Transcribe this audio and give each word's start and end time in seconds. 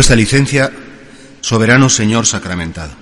Con 0.00 0.06
vuestra 0.06 0.16
licencia, 0.16 0.72
soberano 1.42 1.90
Señor 1.90 2.24
sacramentado. 2.24 2.94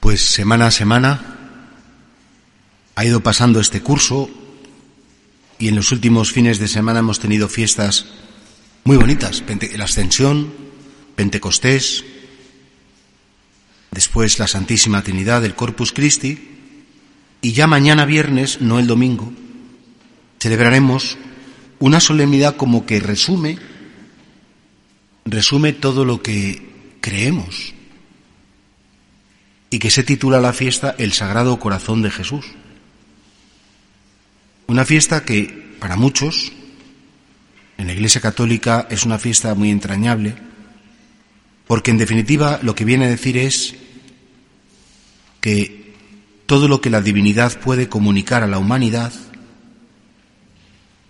Pues 0.00 0.22
semana 0.22 0.68
a 0.68 0.70
semana 0.70 1.20
ha 2.94 3.04
ido 3.04 3.20
pasando 3.20 3.60
este 3.60 3.82
curso 3.82 4.30
y 5.58 5.68
en 5.68 5.76
los 5.76 5.92
últimos 5.92 6.32
fines 6.32 6.58
de 6.58 6.68
semana 6.68 7.00
hemos 7.00 7.20
tenido 7.20 7.50
fiestas 7.50 8.06
muy 8.84 8.96
bonitas. 8.96 9.44
La 9.76 9.84
Ascensión, 9.84 10.54
Pentecostés, 11.16 12.02
después 13.90 14.38
la 14.38 14.46
Santísima 14.46 15.02
Trinidad, 15.02 15.44
el 15.44 15.54
Corpus 15.54 15.92
Christi 15.92 16.48
y 17.42 17.52
ya 17.52 17.66
mañana 17.66 18.06
viernes, 18.06 18.62
no 18.62 18.78
el 18.78 18.86
domingo, 18.86 19.30
celebraremos 20.40 21.18
una 21.78 22.00
solemnidad 22.00 22.56
como 22.56 22.86
que 22.86 23.00
resume 23.00 23.75
resume 25.26 25.72
todo 25.72 26.04
lo 26.04 26.22
que 26.22 26.62
creemos 27.00 27.74
y 29.70 29.78
que 29.78 29.90
se 29.90 30.04
titula 30.04 30.40
la 30.40 30.52
fiesta 30.52 30.94
El 30.96 31.12
Sagrado 31.12 31.58
Corazón 31.58 32.00
de 32.02 32.10
Jesús. 32.10 32.46
Una 34.68 34.84
fiesta 34.84 35.24
que 35.24 35.76
para 35.80 35.96
muchos 35.96 36.52
en 37.76 37.88
la 37.88 37.92
Iglesia 37.92 38.20
Católica 38.20 38.86
es 38.88 39.04
una 39.04 39.18
fiesta 39.18 39.54
muy 39.54 39.70
entrañable 39.70 40.36
porque 41.66 41.90
en 41.90 41.98
definitiva 41.98 42.60
lo 42.62 42.74
que 42.76 42.84
viene 42.84 43.06
a 43.06 43.10
decir 43.10 43.36
es 43.36 43.74
que 45.40 45.94
todo 46.46 46.68
lo 46.68 46.80
que 46.80 46.90
la 46.90 47.02
divinidad 47.02 47.58
puede 47.60 47.88
comunicar 47.88 48.44
a 48.44 48.46
la 48.46 48.58
humanidad, 48.58 49.12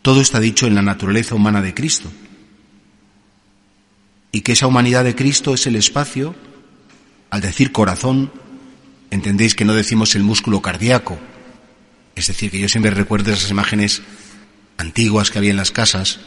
todo 0.00 0.22
está 0.22 0.40
dicho 0.40 0.66
en 0.66 0.74
la 0.74 0.82
naturaleza 0.82 1.34
humana 1.34 1.60
de 1.60 1.74
Cristo 1.74 2.10
y 4.36 4.42
que 4.42 4.52
esa 4.52 4.66
humanidad 4.66 5.02
de 5.02 5.14
Cristo 5.14 5.54
es 5.54 5.66
el 5.66 5.76
espacio, 5.76 6.34
al 7.30 7.40
decir 7.40 7.72
corazón, 7.72 8.30
entendéis 9.10 9.54
que 9.54 9.64
no 9.64 9.72
decimos 9.72 10.14
el 10.14 10.24
músculo 10.24 10.60
cardíaco, 10.60 11.18
es 12.14 12.26
decir, 12.26 12.50
que 12.50 12.58
yo 12.58 12.68
siempre 12.68 12.90
recuerdo 12.90 13.32
esas 13.32 13.50
imágenes 13.50 14.02
antiguas 14.76 15.30
que 15.30 15.38
había 15.38 15.52
en 15.52 15.56
las 15.56 15.70
casas 15.70 16.20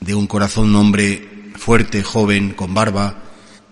de 0.00 0.14
un 0.14 0.26
corazón, 0.26 0.74
hombre 0.74 1.50
fuerte, 1.54 2.02
joven, 2.02 2.54
con 2.54 2.72
barba, 2.72 3.24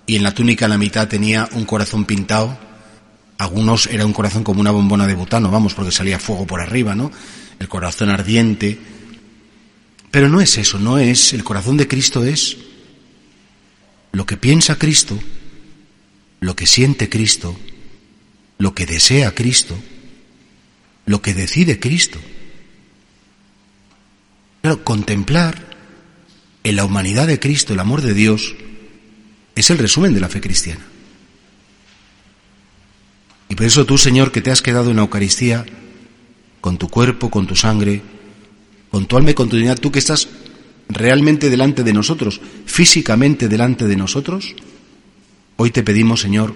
y 0.05 0.17
en 0.17 0.23
la 0.23 0.35
túnica 0.35 0.67
en 0.67 0.73
la 0.73 0.79
mitad 0.79 1.08
tenía 1.08 1.49
un 1.52 1.64
corazón 1.64 2.05
pintado. 2.05 2.58
Algunos 3.38 3.87
era 3.87 4.05
un 4.05 4.12
corazón 4.12 4.44
como 4.44 4.61
una 4.61 4.70
bombona 4.70 5.06
de 5.06 5.14
butano, 5.14 5.50
vamos, 5.50 5.73
porque 5.73 5.93
salía 5.93 6.19
fuego 6.19 6.46
por 6.46 6.61
arriba, 6.61 6.94
¿no? 6.94 7.11
El 7.58 7.69
corazón 7.70 8.11
ardiente. 8.11 8.79
Pero 10.11 10.29
no 10.29 10.43
es 10.43 10.58
eso, 10.58 10.79
no 10.79 10.99
es, 10.99 11.32
el 11.32 11.43
corazón 11.43 11.79
de 11.79 11.88
Cristo 11.88 12.23
es 12.23 12.67
lo 14.12 14.26
que 14.26 14.37
piensa 14.37 14.78
Cristo, 14.78 15.19
lo 16.40 16.56
que 16.56 16.66
siente 16.66 17.08
Cristo, 17.08 17.58
lo 18.58 18.75
que 18.75 18.87
desea 18.87 19.34
Cristo, 19.34 19.76
lo 21.06 21.22
que 21.22 21.34
decide 21.34 21.78
Cristo. 21.78 22.19
Claro, 24.62 24.84
contemplar 24.84 25.69
en 26.64 26.76
la 26.76 26.84
humanidad 26.84 27.26
de 27.26 27.38
Cristo 27.38 27.72
el 27.72 27.81
amor 27.81 28.02
de 28.02 28.14
Dios 28.14 28.55
es 29.55 29.70
el 29.70 29.78
resumen 29.78 30.14
de 30.14 30.20
la 30.20 30.28
fe 30.28 30.40
cristiana. 30.40 30.84
Y 33.49 33.54
por 33.54 33.66
eso 33.66 33.87
tú, 33.87 33.96
Señor, 33.96 34.31
que 34.31 34.43
te 34.43 34.50
has 34.50 34.61
quedado 34.61 34.90
en 34.90 34.96
la 34.96 35.02
Eucaristía, 35.02 35.64
con 36.61 36.76
tu 36.76 36.88
cuerpo, 36.88 37.31
con 37.31 37.46
tu 37.46 37.56
sangre, 37.56 38.02
con 38.90 39.06
tu 39.06 39.16
alma 39.16 39.31
y 39.31 39.34
con 39.34 39.49
tu 39.49 39.56
dignidad, 39.56 39.78
tú 39.78 39.90
que 39.90 39.99
estás 39.99 40.28
realmente 40.88 41.50
delante 41.50 41.85
de 41.85 41.93
nosotros, 41.93 42.40
físicamente 42.67 43.49
delante 43.49 43.87
de 43.87 43.96
nosotros, 43.96 44.55
hoy 45.56 45.70
te 45.70 45.82
pedimos, 45.82 46.20
Señor, 46.20 46.55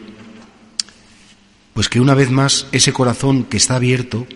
pues 1.75 1.89
que 1.89 2.01
una 2.01 2.15
vez 2.15 2.31
más 2.31 2.67
ese 2.73 2.93
corazón 2.93 3.45
que 3.45 3.57
está 3.57 3.77
abierto, 3.77 4.27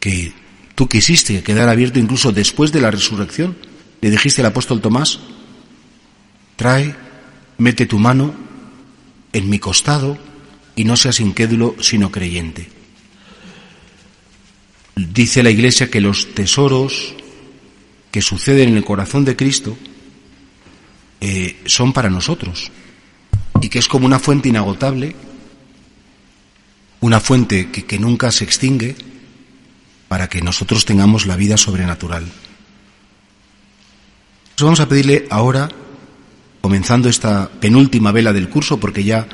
que 0.00 0.32
tú 0.74 0.88
quisiste 0.88 1.42
quedar 1.42 1.68
abierto 1.68 1.98
incluso 1.98 2.32
después 2.32 2.72
de 2.72 2.80
la 2.80 2.90
resurrección, 2.90 3.56
le 4.00 4.10
dijiste 4.10 4.42
al 4.42 4.48
apóstol 4.48 4.80
Tomás, 4.80 5.20
trae, 6.56 6.94
mete 7.58 7.86
tu 7.86 7.98
mano 7.98 8.34
en 9.32 9.48
mi 9.48 9.58
costado 9.58 10.18
y 10.76 10.84
no 10.84 10.96
seas 10.96 11.20
incrédulo 11.20 11.76
sino 11.80 12.10
creyente. 12.10 12.68
Dice 14.96 15.42
la 15.42 15.50
Iglesia 15.50 15.90
que 15.90 16.00
los 16.00 16.34
tesoros 16.34 17.14
que 18.14 18.22
suceden 18.22 18.68
en 18.68 18.76
el 18.76 18.84
corazón 18.84 19.24
de 19.24 19.34
Cristo 19.34 19.76
eh, 21.20 21.56
son 21.66 21.92
para 21.92 22.08
nosotros 22.08 22.70
y 23.60 23.68
que 23.68 23.80
es 23.80 23.88
como 23.88 24.06
una 24.06 24.20
fuente 24.20 24.50
inagotable, 24.50 25.16
una 27.00 27.18
fuente 27.18 27.72
que, 27.72 27.98
nunca 27.98 28.30
se 28.30 28.44
extingue 28.44 28.94
para 30.06 30.28
que 30.28 30.42
nosotros 30.42 30.84
tengamos 30.84 31.26
la 31.26 31.34
vida 31.34 31.56
sobrenatural. 31.56 32.24
vamos 34.60 34.78
a 34.78 34.88
pedirle 34.88 35.26
ahora, 35.28 35.68
comenzando 36.60 37.08
esta 37.08 37.50
penúltima 37.50 38.12
vela 38.12 38.32
del 38.32 38.48
curso, 38.48 38.78
porque 38.78 39.02
ya 39.02 39.26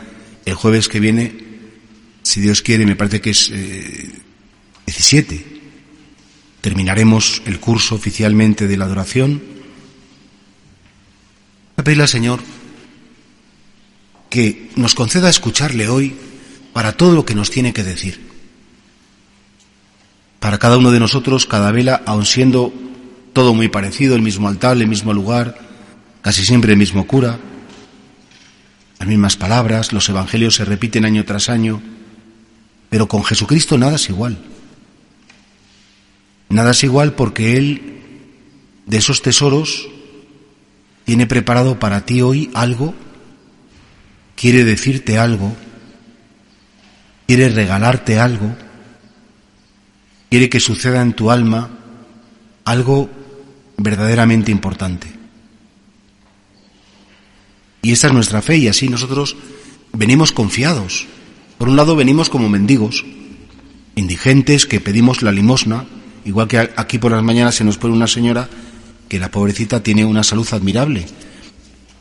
el 0.46 0.54
jueves 0.54 0.88
que 0.88 1.00
viene, 1.00 1.34
si 2.22 2.40
Dios 2.40 2.62
quiere, 2.62 2.86
me 2.86 2.96
parece 2.96 3.20
que 3.20 3.28
es 3.28 3.52
17, 4.86 5.34
eh, 5.34 5.59
terminaremos 6.60 7.42
el 7.46 7.60
curso 7.60 7.94
oficialmente 7.94 8.66
de 8.66 8.76
la 8.76 8.84
adoración. 8.84 9.42
A 11.76 11.82
pedirle 11.82 12.04
al 12.04 12.08
Señor 12.08 12.40
que 14.28 14.70
nos 14.76 14.94
conceda 14.94 15.28
escucharle 15.28 15.88
hoy 15.88 16.14
para 16.72 16.92
todo 16.92 17.14
lo 17.14 17.24
que 17.24 17.34
nos 17.34 17.50
tiene 17.50 17.72
que 17.72 17.82
decir. 17.82 18.20
Para 20.38 20.58
cada 20.58 20.78
uno 20.78 20.90
de 20.90 21.00
nosotros, 21.00 21.46
cada 21.46 21.72
vela, 21.72 22.02
aun 22.06 22.24
siendo 22.24 22.72
todo 23.32 23.54
muy 23.54 23.68
parecido, 23.68 24.14
el 24.14 24.22
mismo 24.22 24.48
altar, 24.48 24.76
el 24.76 24.86
mismo 24.86 25.12
lugar, 25.12 25.58
casi 26.22 26.44
siempre 26.44 26.72
el 26.72 26.78
mismo 26.78 27.06
cura, 27.06 27.38
las 28.98 29.08
mismas 29.08 29.36
palabras, 29.36 29.92
los 29.92 30.08
evangelios 30.08 30.54
se 30.54 30.64
repiten 30.64 31.04
año 31.04 31.24
tras 31.24 31.48
año, 31.48 31.82
pero 32.88 33.08
con 33.08 33.24
Jesucristo 33.24 33.78
nada 33.78 33.96
es 33.96 34.08
igual. 34.08 34.38
Nada 36.50 36.72
es 36.72 36.82
igual 36.82 37.14
porque 37.14 37.56
Él, 37.56 38.00
de 38.86 38.98
esos 38.98 39.22
tesoros, 39.22 39.88
tiene 41.04 41.26
preparado 41.26 41.78
para 41.78 42.04
ti 42.04 42.22
hoy 42.22 42.50
algo, 42.54 42.92
quiere 44.34 44.64
decirte 44.64 45.16
algo, 45.16 45.54
quiere 47.26 47.48
regalarte 47.50 48.18
algo, 48.18 48.54
quiere 50.28 50.50
que 50.50 50.58
suceda 50.58 51.02
en 51.02 51.12
tu 51.12 51.30
alma 51.30 51.70
algo 52.64 53.08
verdaderamente 53.76 54.50
importante. 54.50 55.08
Y 57.82 57.92
esta 57.92 58.08
es 58.08 58.12
nuestra 58.12 58.42
fe 58.42 58.56
y 58.58 58.68
así 58.68 58.88
nosotros 58.88 59.36
venimos 59.92 60.32
confiados. 60.32 61.06
Por 61.58 61.68
un 61.68 61.76
lado 61.76 61.94
venimos 61.94 62.28
como 62.28 62.48
mendigos, 62.48 63.04
indigentes 63.94 64.66
que 64.66 64.80
pedimos 64.80 65.22
la 65.22 65.32
limosna, 65.32 65.86
Igual 66.24 66.48
que 66.48 66.58
aquí 66.58 66.98
por 66.98 67.12
las 67.12 67.22
mañanas 67.22 67.54
se 67.54 67.64
nos 67.64 67.78
pone 67.78 67.94
una 67.94 68.06
señora 68.06 68.48
que 69.08 69.18
la 69.18 69.30
pobrecita 69.30 69.82
tiene 69.82 70.04
una 70.04 70.22
salud 70.22 70.46
admirable. 70.52 71.06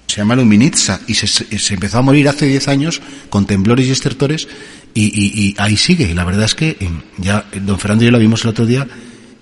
Se 0.07 0.18
llama 0.18 0.36
Luminitza 0.36 1.00
y 1.07 1.13
se, 1.13 1.74
empezó 1.74 2.00
a 2.00 2.01
morir 2.01 2.27
hace 2.27 2.45
10 2.45 2.68
años 2.68 3.01
con 3.30 3.45
temblores 3.45 3.88
y 3.88 3.92
estertores 3.92 4.48
y, 4.94 5.56
ahí 5.57 5.77
sigue. 5.77 6.13
La 6.13 6.25
verdad 6.25 6.45
es 6.45 6.56
que 6.56 6.77
em, 6.80 7.01
ya 7.18 7.45
don 7.62 7.80
Fernando 7.80 8.04
y 8.04 8.07
yo 8.07 8.12
la 8.12 8.18
vimos 8.18 8.44
el 8.44 8.50
otro 8.50 8.66
día. 8.66 8.88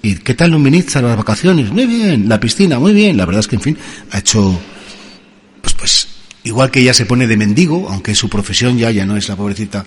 ¿Y 0.01 0.15
qué 0.15 0.33
tal 0.33 0.51
Luminitza 0.51 1.01
las 1.01 1.17
vacaciones? 1.17 1.71
Muy 1.71 1.85
bien, 1.85 2.29
la 2.29 2.39
piscina, 2.39 2.79
muy 2.79 2.93
bien. 2.93 3.17
La 3.17 3.25
verdad 3.25 3.39
es 3.39 3.47
que, 3.47 3.55
en 3.55 3.61
fin, 3.61 3.77
ha 4.11 4.19
hecho, 4.19 4.59
pues, 5.61 5.73
pues, 5.73 6.07
igual 6.43 6.69
que 6.69 6.81
ella 6.81 6.93
se 6.93 7.05
pone 7.05 7.27
de 7.27 7.35
mendigo, 7.35 7.87
aunque 7.89 8.13
su 8.13 8.29
profesión 8.29 8.77
ya, 8.77 8.91
ya 8.91 9.05
no 9.05 9.17
es 9.17 9.27
la 9.27 9.35
pobrecita 9.35 9.85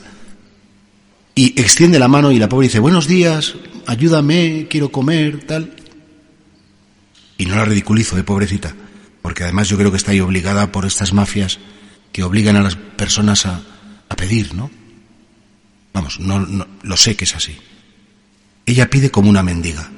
y 1.41 1.59
extiende 1.59 1.99
la 1.99 2.07
mano 2.07 2.33
y 2.33 2.39
la 2.39 2.51
pobre 2.51 2.67
dice, 2.67 2.81
buenos 2.81 3.09
días, 3.09 3.55
ayúdame, 3.87 4.67
quiero 4.69 4.93
comer, 4.93 5.43
tal. 5.47 5.75
Y 7.39 7.47
no 7.47 7.57
la 7.57 7.65
ridiculizo, 7.65 8.15
de 8.15 8.25
pobrecita, 8.25 8.75
porque 9.23 9.45
además 9.45 9.67
yo 9.71 9.79
creo 9.79 9.91
que 9.91 9.97
está 9.97 10.11
ahí 10.11 10.21
obligada 10.21 10.71
por 10.71 10.85
estas 10.85 11.15
mafias 11.15 11.59
que 12.13 12.25
obligan 12.25 12.57
a 12.57 12.61
las 12.61 12.77
personas 12.77 13.47
a, 13.47 13.63
a 14.11 14.17
pedir, 14.17 14.53
¿no? 14.53 14.71
Vamos, 15.95 16.21
no, 16.21 16.41
no, 16.41 16.67
lo 16.83 16.97
sé 16.99 17.17
que 17.17 17.25
es 17.25 17.35
así. 17.35 17.57
Ella 18.67 18.91
pide 18.91 19.11
como 19.11 19.31
una 19.31 19.43
mendiga. 19.43 19.91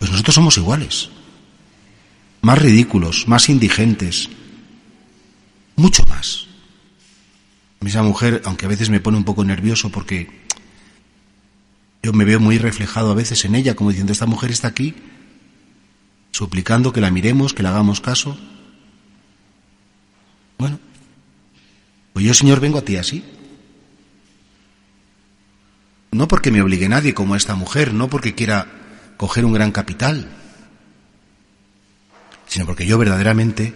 Pues 0.00 0.10
nosotros 0.10 0.34
somos 0.34 0.56
iguales. 0.56 1.10
Más 2.40 2.58
ridículos, 2.58 3.28
más 3.28 3.48
indigentes, 3.48 4.28
mucho 5.76 6.02
más. 6.08 6.48
Esa 7.84 8.02
mujer, 8.02 8.42
aunque 8.44 8.66
a 8.66 8.68
veces 8.68 8.90
me 8.90 9.00
pone 9.00 9.18
un 9.18 9.24
poco 9.24 9.44
nervioso 9.44 9.90
porque 9.90 10.28
yo 12.02 12.12
me 12.12 12.24
veo 12.24 12.38
muy 12.38 12.58
reflejado 12.58 13.10
a 13.10 13.14
veces 13.14 13.44
en 13.44 13.54
ella, 13.54 13.74
como 13.74 13.90
diciendo, 13.90 14.12
esta 14.12 14.26
mujer 14.26 14.50
está 14.50 14.68
aquí, 14.68 14.94
suplicando 16.30 16.92
que 16.92 17.00
la 17.00 17.10
miremos, 17.10 17.54
que 17.54 17.62
le 17.62 17.68
hagamos 17.68 18.00
caso. 18.00 18.38
Bueno, 20.58 20.78
pues 22.12 22.24
yo, 22.24 22.34
Señor, 22.34 22.60
vengo 22.60 22.78
a 22.78 22.82
ti 22.82 22.96
así. 22.96 23.24
No 26.12 26.28
porque 26.28 26.50
me 26.50 26.62
obligue 26.62 26.88
nadie 26.88 27.14
como 27.14 27.36
esta 27.36 27.56
mujer, 27.56 27.94
no 27.94 28.08
porque 28.08 28.34
quiera 28.34 28.68
coger 29.16 29.44
un 29.44 29.52
gran 29.52 29.72
capital, 29.72 30.28
sino 32.46 32.64
porque 32.64 32.86
yo 32.86 32.96
verdaderamente, 32.96 33.74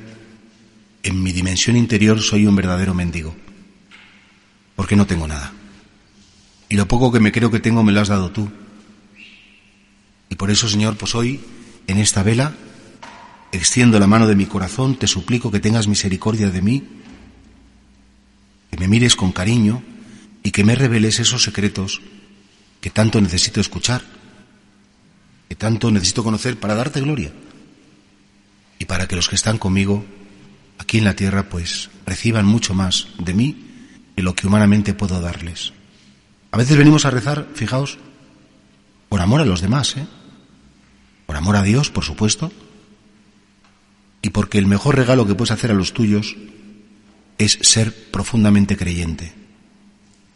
en 1.02 1.22
mi 1.22 1.32
dimensión 1.32 1.76
interior, 1.76 2.20
soy 2.20 2.46
un 2.46 2.54
verdadero 2.54 2.94
mendigo 2.94 3.34
porque 4.76 4.94
no 4.94 5.06
tengo 5.06 5.26
nada. 5.26 5.52
Y 6.68 6.76
lo 6.76 6.86
poco 6.86 7.10
que 7.10 7.20
me 7.20 7.32
creo 7.32 7.50
que 7.50 7.60
tengo 7.60 7.82
me 7.82 7.92
lo 7.92 8.00
has 8.00 8.08
dado 8.08 8.30
tú. 8.30 8.48
Y 10.28 10.34
por 10.34 10.50
eso, 10.50 10.68
Señor, 10.68 10.96
pues 10.96 11.14
hoy, 11.14 11.40
en 11.86 11.98
esta 11.98 12.22
vela, 12.22 12.54
extiendo 13.52 13.98
la 13.98 14.06
mano 14.06 14.26
de 14.26 14.36
mi 14.36 14.46
corazón, 14.46 14.96
te 14.96 15.06
suplico 15.06 15.50
que 15.50 15.60
tengas 15.60 15.88
misericordia 15.88 16.50
de 16.50 16.62
mí, 16.62 16.84
que 18.70 18.76
me 18.76 18.88
mires 18.88 19.16
con 19.16 19.32
cariño 19.32 19.82
y 20.42 20.50
que 20.50 20.64
me 20.64 20.74
reveles 20.74 21.20
esos 21.20 21.42
secretos 21.42 22.02
que 22.80 22.90
tanto 22.90 23.20
necesito 23.20 23.60
escuchar, 23.60 24.02
que 25.48 25.54
tanto 25.54 25.90
necesito 25.90 26.22
conocer 26.22 26.58
para 26.58 26.74
darte 26.74 27.00
gloria 27.00 27.32
y 28.78 28.84
para 28.84 29.06
que 29.08 29.16
los 29.16 29.28
que 29.28 29.36
están 29.36 29.58
conmigo 29.58 30.04
aquí 30.78 30.98
en 30.98 31.04
la 31.04 31.16
tierra 31.16 31.48
pues 31.48 31.88
reciban 32.04 32.44
mucho 32.44 32.74
más 32.74 33.08
de 33.18 33.32
mí 33.32 33.65
y 34.16 34.22
lo 34.22 34.34
que 34.34 34.46
humanamente 34.46 34.94
puedo 34.94 35.20
darles. 35.20 35.72
A 36.50 36.56
veces 36.56 36.76
venimos 36.76 37.04
a 37.04 37.10
rezar, 37.10 37.46
fijaos, 37.54 37.98
por 39.08 39.20
amor 39.20 39.42
a 39.42 39.44
los 39.44 39.60
demás, 39.60 39.96
¿eh? 39.96 40.06
por 41.26 41.36
amor 41.36 41.56
a 41.56 41.62
Dios, 41.62 41.90
por 41.90 42.04
supuesto, 42.04 42.50
y 44.22 44.30
porque 44.30 44.58
el 44.58 44.66
mejor 44.66 44.96
regalo 44.96 45.26
que 45.26 45.34
puedes 45.34 45.50
hacer 45.50 45.70
a 45.70 45.74
los 45.74 45.92
tuyos 45.92 46.34
es 47.38 47.58
ser 47.62 48.10
profundamente 48.10 48.76
creyente, 48.76 49.32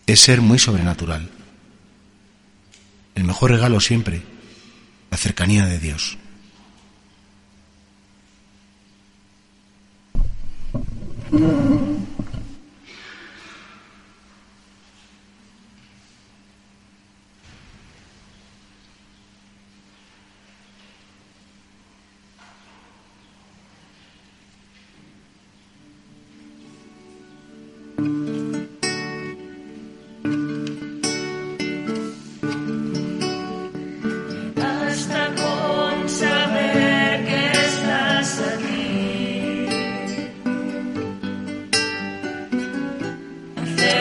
es 0.06 0.20
ser 0.20 0.42
muy 0.42 0.58
sobrenatural. 0.58 1.30
El 3.14 3.24
mejor 3.24 3.50
regalo 3.50 3.80
siempre, 3.80 4.22
la 5.10 5.16
cercanía 5.16 5.66
de 5.66 5.78
Dios. 5.78 6.18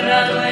Gracias. 0.09 0.48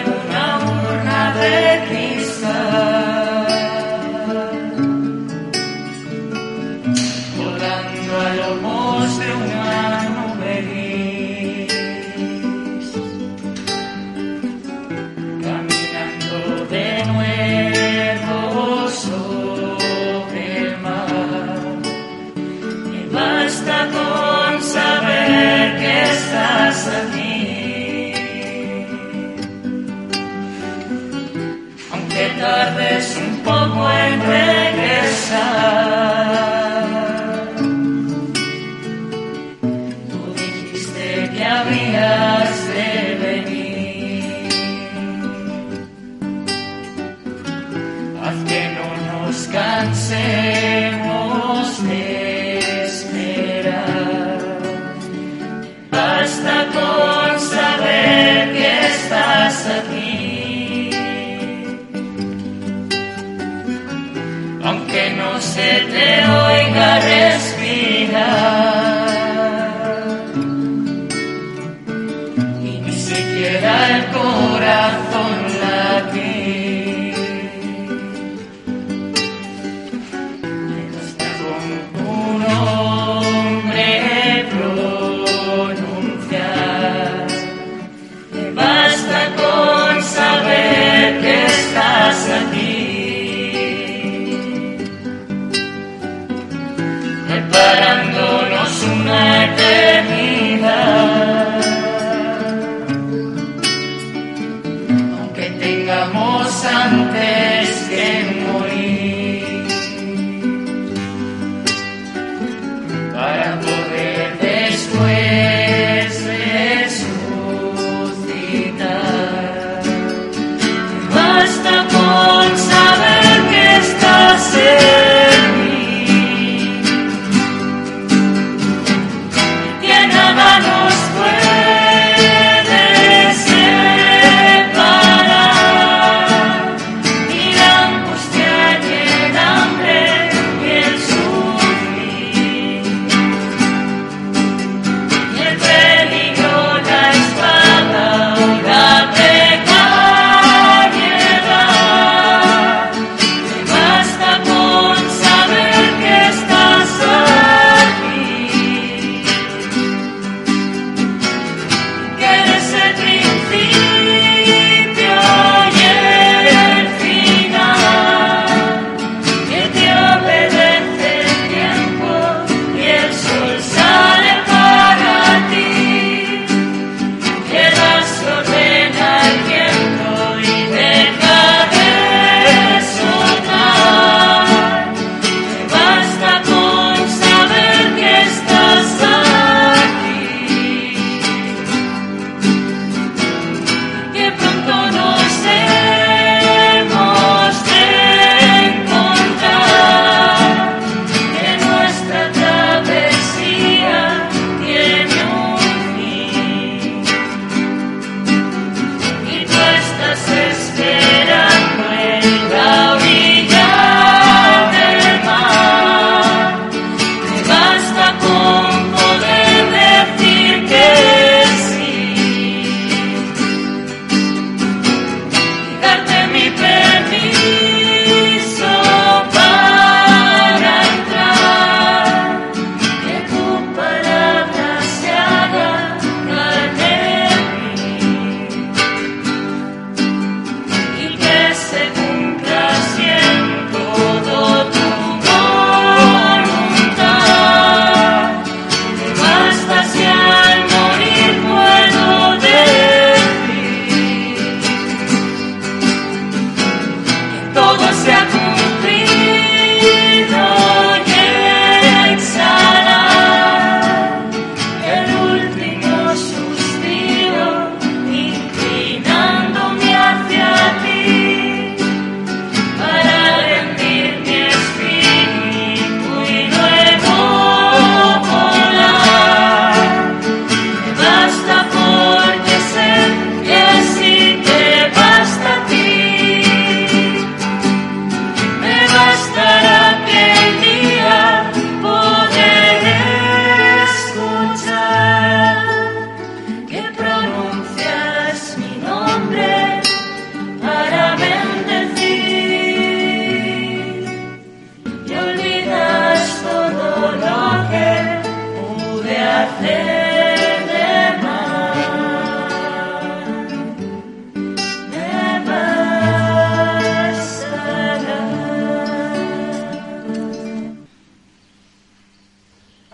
vengamos 105.88 106.65
antes 106.65 107.88
que 107.88 108.51
morir. 108.51 108.97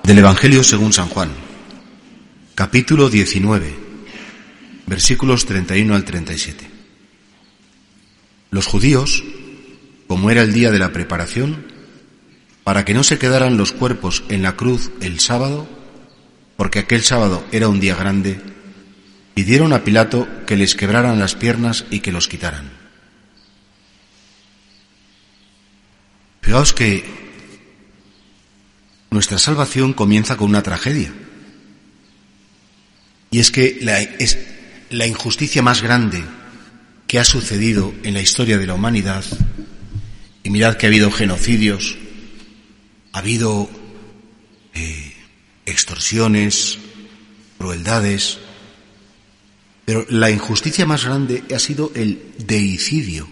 Del 0.03 0.17
Evangelio 0.17 0.65
según 0.65 0.91
San 0.91 1.07
Juan, 1.07 1.31
capítulo 2.55 3.09
19, 3.09 3.73
versículos 4.85 5.45
31 5.45 5.95
al 5.95 6.03
37. 6.03 6.69
Los 8.51 8.67
judíos, 8.67 9.23
como 10.07 10.29
era 10.29 10.41
el 10.41 10.51
día 10.51 10.71
de 10.71 10.79
la 10.79 10.91
preparación, 10.91 11.65
para 12.65 12.83
que 12.83 12.93
no 12.93 13.05
se 13.05 13.17
quedaran 13.17 13.55
los 13.55 13.71
cuerpos 13.71 14.25
en 14.27 14.43
la 14.43 14.57
cruz 14.57 14.91
el 14.99 15.21
sábado, 15.21 15.69
porque 16.57 16.79
aquel 16.79 17.03
sábado 17.03 17.45
era 17.53 17.69
un 17.69 17.79
día 17.79 17.95
grande, 17.95 18.41
pidieron 19.33 19.71
a 19.71 19.85
Pilato 19.85 20.27
que 20.45 20.57
les 20.57 20.75
quebraran 20.75 21.17
las 21.17 21.35
piernas 21.35 21.85
y 21.91 22.01
que 22.01 22.11
los 22.11 22.27
quitaran. 22.27 22.71
Fijaos 26.41 26.73
que 26.73 27.22
nuestra 29.13 29.37
salvación 29.37 29.93
comienza 29.93 30.35
con 30.35 30.49
una 30.49 30.63
tragedia. 30.63 31.13
Y 33.31 33.39
es 33.39 33.51
que 33.51 33.77
la, 33.81 34.01
es 34.01 34.37
la 34.89 35.07
injusticia 35.07 35.61
más 35.61 35.81
grande 35.81 36.23
que 37.07 37.19
ha 37.19 37.23
sucedido 37.23 37.93
en 38.03 38.13
la 38.13 38.21
historia 38.21 38.57
de 38.57 38.67
la 38.67 38.73
humanidad. 38.73 39.23
Y 40.43 40.49
mirad 40.49 40.75
que 40.75 40.85
ha 40.85 40.89
habido 40.89 41.11
genocidios, 41.11 41.97
ha 43.13 43.19
habido 43.19 43.69
eh, 44.73 45.13
extorsiones, 45.65 46.79
crueldades, 47.57 48.39
pero 49.85 50.05
la 50.09 50.29
injusticia 50.31 50.85
más 50.85 51.05
grande 51.05 51.43
ha 51.53 51.59
sido 51.59 51.91
el 51.95 52.33
deicidio. 52.37 53.27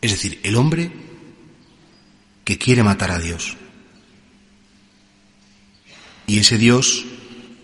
Es 0.00 0.12
decir, 0.12 0.40
el 0.42 0.56
hombre 0.56 0.90
que 2.44 2.58
quiere 2.58 2.82
matar 2.82 3.10
a 3.10 3.18
Dios. 3.18 3.56
Y 6.28 6.38
ese 6.38 6.58
Dios, 6.58 7.06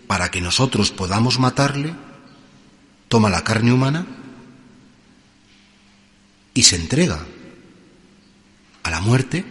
para 0.07 0.31
que 0.31 0.41
nosotros 0.41 0.89
podamos 0.89 1.39
matarle, 1.39 1.93
toma 3.07 3.29
la 3.29 3.43
carne 3.43 3.71
humana 3.71 4.07
y 6.55 6.63
se 6.63 6.75
entrega 6.75 7.23
a 8.81 8.89
la 8.89 9.01
muerte 9.01 9.45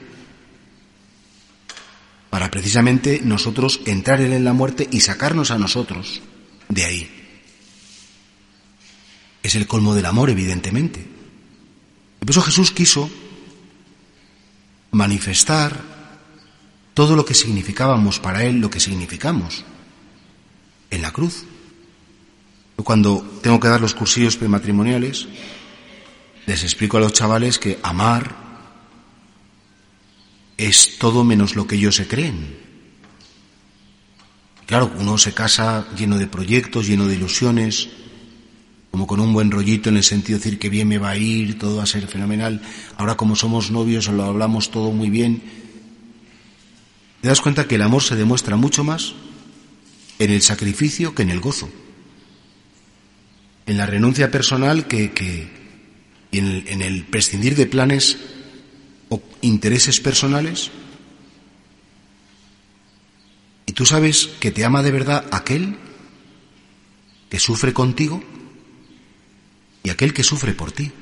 para 2.29 2.50
precisamente 2.50 3.20
nosotros 3.22 3.81
entrar 3.87 4.20
en 4.20 4.44
la 4.44 4.53
muerte 4.53 4.88
y 4.90 5.00
sacarnos 5.00 5.53
a 5.53 5.59
nosotros 5.59 6.20
de 6.68 6.85
ahí. 6.85 7.11
Es 9.44 9.55
el 9.55 9.68
colmo 9.68 9.94
del 9.94 10.07
amor, 10.07 10.29
evidentemente. 10.29 11.07
Por 12.18 12.31
eso 12.31 12.42
Jesús 12.42 12.72
quiso 12.72 13.09
manifestar 14.90 15.93
todo 16.94 17.16
lo 17.16 17.24
que 17.24 17.35
significábamos 17.35 18.20
para 18.20 18.44
Él, 18.44 18.61
lo 18.61 18.70
que 18.70 18.80
significamos 18.80 19.64
en 20.90 21.02
la 21.02 21.12
cruz. 21.12 21.44
Cuando 22.76 23.20
tengo 23.42 23.61
que 23.61 23.68
dar 23.68 23.80
los 23.80 23.94
cursillos 23.94 24.37
prematrimoniales, 24.37 25.26
les 26.46 26.62
explico 26.62 26.96
a 26.96 27.00
los 27.00 27.12
chavales 27.12 27.59
que 27.59 27.78
amar 27.83 28.44
es 30.57 30.98
todo 30.98 31.24
menos 31.24 31.57
lo 31.57 31.66
que 31.66 31.76
ellos 31.76 31.96
se 31.96 32.07
creen. 32.07 32.57
Claro, 34.66 34.92
uno 34.98 35.18
se 35.18 35.35
casa 35.35 35.87
lleno 35.96 36.16
de 36.16 36.26
proyectos, 36.26 36.87
lleno 36.87 37.07
de 37.07 37.16
ilusiones, 37.16 37.88
como 38.90 39.07
con 39.07 39.20
un 39.20 39.33
buen 39.33 39.50
rollito 39.50 39.88
en 39.88 39.96
el 39.96 40.04
sentido 40.04 40.38
de 40.38 40.44
decir 40.44 40.59
que 40.59 40.68
bien 40.70 40.88
me 40.88 40.98
va 40.98 41.11
a 41.11 41.16
ir, 41.16 41.59
todo 41.59 41.78
va 41.78 41.83
a 41.83 41.87
ser 41.87 42.07
fenomenal. 42.07 42.62
Ahora 42.96 43.16
como 43.16 43.35
somos 43.35 43.70
novios 43.70 44.09
lo 44.09 44.24
hablamos 44.24 44.70
todo 44.70 44.92
muy 44.92 45.11
bien. 45.11 45.63
Te 47.24 47.28
das 47.28 47.40
cuenta 47.40 47.66
que 47.66 47.76
el 47.76 47.80
amor 47.80 48.02
se 48.02 48.16
demuestra 48.16 48.56
mucho 48.56 48.84
más 48.84 49.14
en 50.18 50.30
el 50.30 50.42
sacrificio 50.42 51.14
que 51.14 51.22
en 51.22 51.30
el 51.30 51.40
gozo, 51.40 51.70
en 53.64 53.78
la 53.78 53.87
renuncia 53.87 54.30
personal 54.30 54.87
que, 54.87 55.10
en, 56.32 56.46
el, 56.46 56.68
en 56.68 56.82
el 56.82 57.04
prescindir 57.06 57.56
de 57.56 57.64
planes 57.64 58.18
o 59.08 59.22
intereses 59.40 60.00
personales. 60.00 60.70
Y 63.64 63.72
tú 63.72 63.87
sabes 63.87 64.28
que 64.38 64.50
te 64.50 64.66
ama 64.66 64.82
de 64.82 64.90
verdad 64.90 65.24
aquel 65.30 65.78
que 67.30 67.40
sufre 67.40 67.72
contigo 67.72 68.22
y 69.82 69.88
aquel 69.88 70.12
que 70.12 70.24
sufre 70.24 70.52
por 70.52 70.72
ti. 70.72 70.92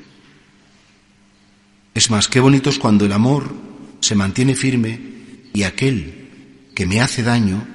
Es 1.94 2.10
más, 2.10 2.28
qué 2.28 2.38
bonito 2.38 2.70
es 2.70 2.78
cuando 2.78 3.06
el 3.06 3.12
amor 3.12 3.52
se 3.98 4.14
mantiene 4.14 4.54
firme 4.54 5.10
y 5.52 5.64
aquel 5.64 6.70
que 6.74 6.86
me 6.86 7.00
hace 7.00 7.22
daño, 7.22 7.66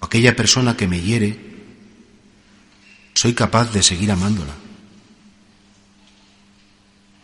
aquella 0.00 0.34
persona 0.34 0.76
que 0.76 0.88
me 0.88 1.00
hiere, 1.00 1.38
soy 3.14 3.34
capaz 3.34 3.72
de 3.72 3.82
seguir 3.82 4.10
amándola. 4.10 4.54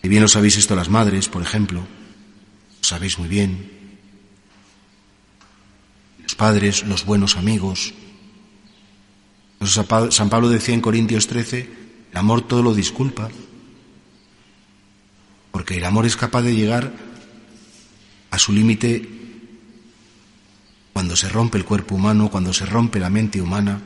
Y 0.03 0.09
bien 0.09 0.23
lo 0.23 0.29
sabéis 0.29 0.57
esto 0.57 0.77
las 0.77 0.90
madres, 0.90 1.29
por 1.29 1.42
ejemplo, 1.42 1.81
lo 1.81 2.85
sabéis 2.85 3.18
muy 3.18 3.29
bien. 3.29 3.70
Los 6.23 6.35
padres, 6.35 6.85
los 6.85 7.05
buenos 7.05 7.37
amigos. 7.37 7.94
San 9.64 10.29
Pablo 10.29 10.49
decía 10.51 10.75
en 10.75 10.81
Corintios 10.81 11.27
13, 11.27 11.70
el 12.11 12.16
amor 12.16 12.47
todo 12.47 12.62
lo 12.62 12.75
disculpa, 12.75 13.31
porque 15.51 15.79
el 15.79 15.85
amor 15.85 16.05
es 16.05 16.16
capaz 16.16 16.42
de 16.42 16.55
llegar 16.55 16.92
a 18.31 18.38
su 18.38 18.53
límite 18.53 19.23
cuando 20.94 21.16
se 21.16 21.28
rompe 21.28 21.59
el 21.59 21.64
cuerpo 21.64 21.96
humano, 21.96 22.30
cuando 22.30 22.54
se 22.54 22.64
rompe 22.64 23.00
la 23.00 23.11
mente 23.11 23.42
humana, 23.42 23.83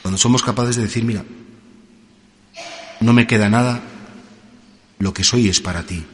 cuando 0.00 0.16
somos 0.16 0.42
capaces 0.42 0.76
de 0.76 0.82
decir, 0.82 1.04
mira, 1.04 1.24
no 3.00 3.12
me 3.12 3.26
queda 3.26 3.50
nada, 3.50 3.82
lo 5.00 5.12
que 5.12 5.24
soy 5.24 5.48
es 5.48 5.60
para 5.60 5.82
ti. 5.82 6.04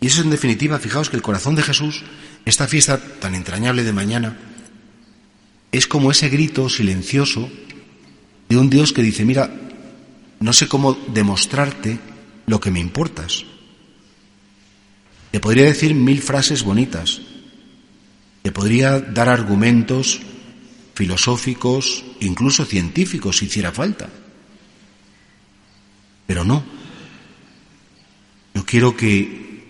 Y 0.00 0.08
eso 0.08 0.22
en 0.22 0.30
definitiva, 0.30 0.80
fijaos 0.80 1.08
que 1.08 1.16
el 1.16 1.22
corazón 1.22 1.54
de 1.54 1.62
Jesús, 1.62 2.02
esta 2.44 2.66
fiesta 2.66 2.98
tan 2.98 3.36
entrañable 3.36 3.84
de 3.84 3.92
mañana, 3.92 4.36
es 5.70 5.86
como 5.86 6.10
ese 6.10 6.28
grito 6.28 6.68
silencioso 6.68 7.48
de 8.48 8.56
un 8.56 8.68
Dios 8.68 8.92
que 8.92 9.02
dice, 9.02 9.24
mira, 9.24 9.54
no 10.40 10.52
sé 10.52 10.66
cómo 10.66 10.94
demostrarte 11.14 12.00
lo 12.46 12.58
que 12.58 12.72
me 12.72 12.80
importas. 12.80 13.44
Te 15.30 15.38
podría 15.38 15.66
decir 15.66 15.94
mil 15.94 16.20
frases 16.20 16.64
bonitas, 16.64 17.20
te 18.46 18.52
podría 18.52 19.00
dar 19.00 19.28
argumentos 19.28 20.20
filosóficos, 20.94 22.04
incluso 22.20 22.64
científicos, 22.64 23.38
si 23.38 23.46
hiciera 23.46 23.72
falta. 23.72 24.08
Pero 26.28 26.44
no, 26.44 26.62
yo 28.54 28.64
quiero 28.64 28.96
que, 28.96 29.64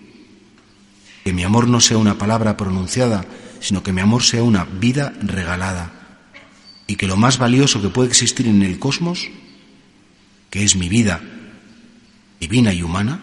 que 1.23 1.33
mi 1.33 1.43
amor 1.43 1.67
no 1.67 1.81
sea 1.81 1.97
una 1.97 2.19
palabra 2.19 2.55
pronunciada, 2.55 3.25
sino 3.61 3.81
que 3.81 3.93
mi 3.93 4.01
amor 4.01 4.21
sea 4.21 4.43
una 4.43 4.65
vida 4.65 5.11
regalada. 5.23 6.19
Y 6.85 6.97
que 6.97 7.07
lo 7.07 7.17
más 7.17 7.39
valioso 7.39 7.81
que 7.81 7.89
puede 7.89 8.09
existir 8.09 8.45
en 8.45 8.61
el 8.61 8.77
cosmos, 8.77 9.27
que 10.51 10.63
es 10.63 10.75
mi 10.75 10.87
vida 10.87 11.19
divina 12.39 12.73
y 12.73 12.83
humana, 12.83 13.21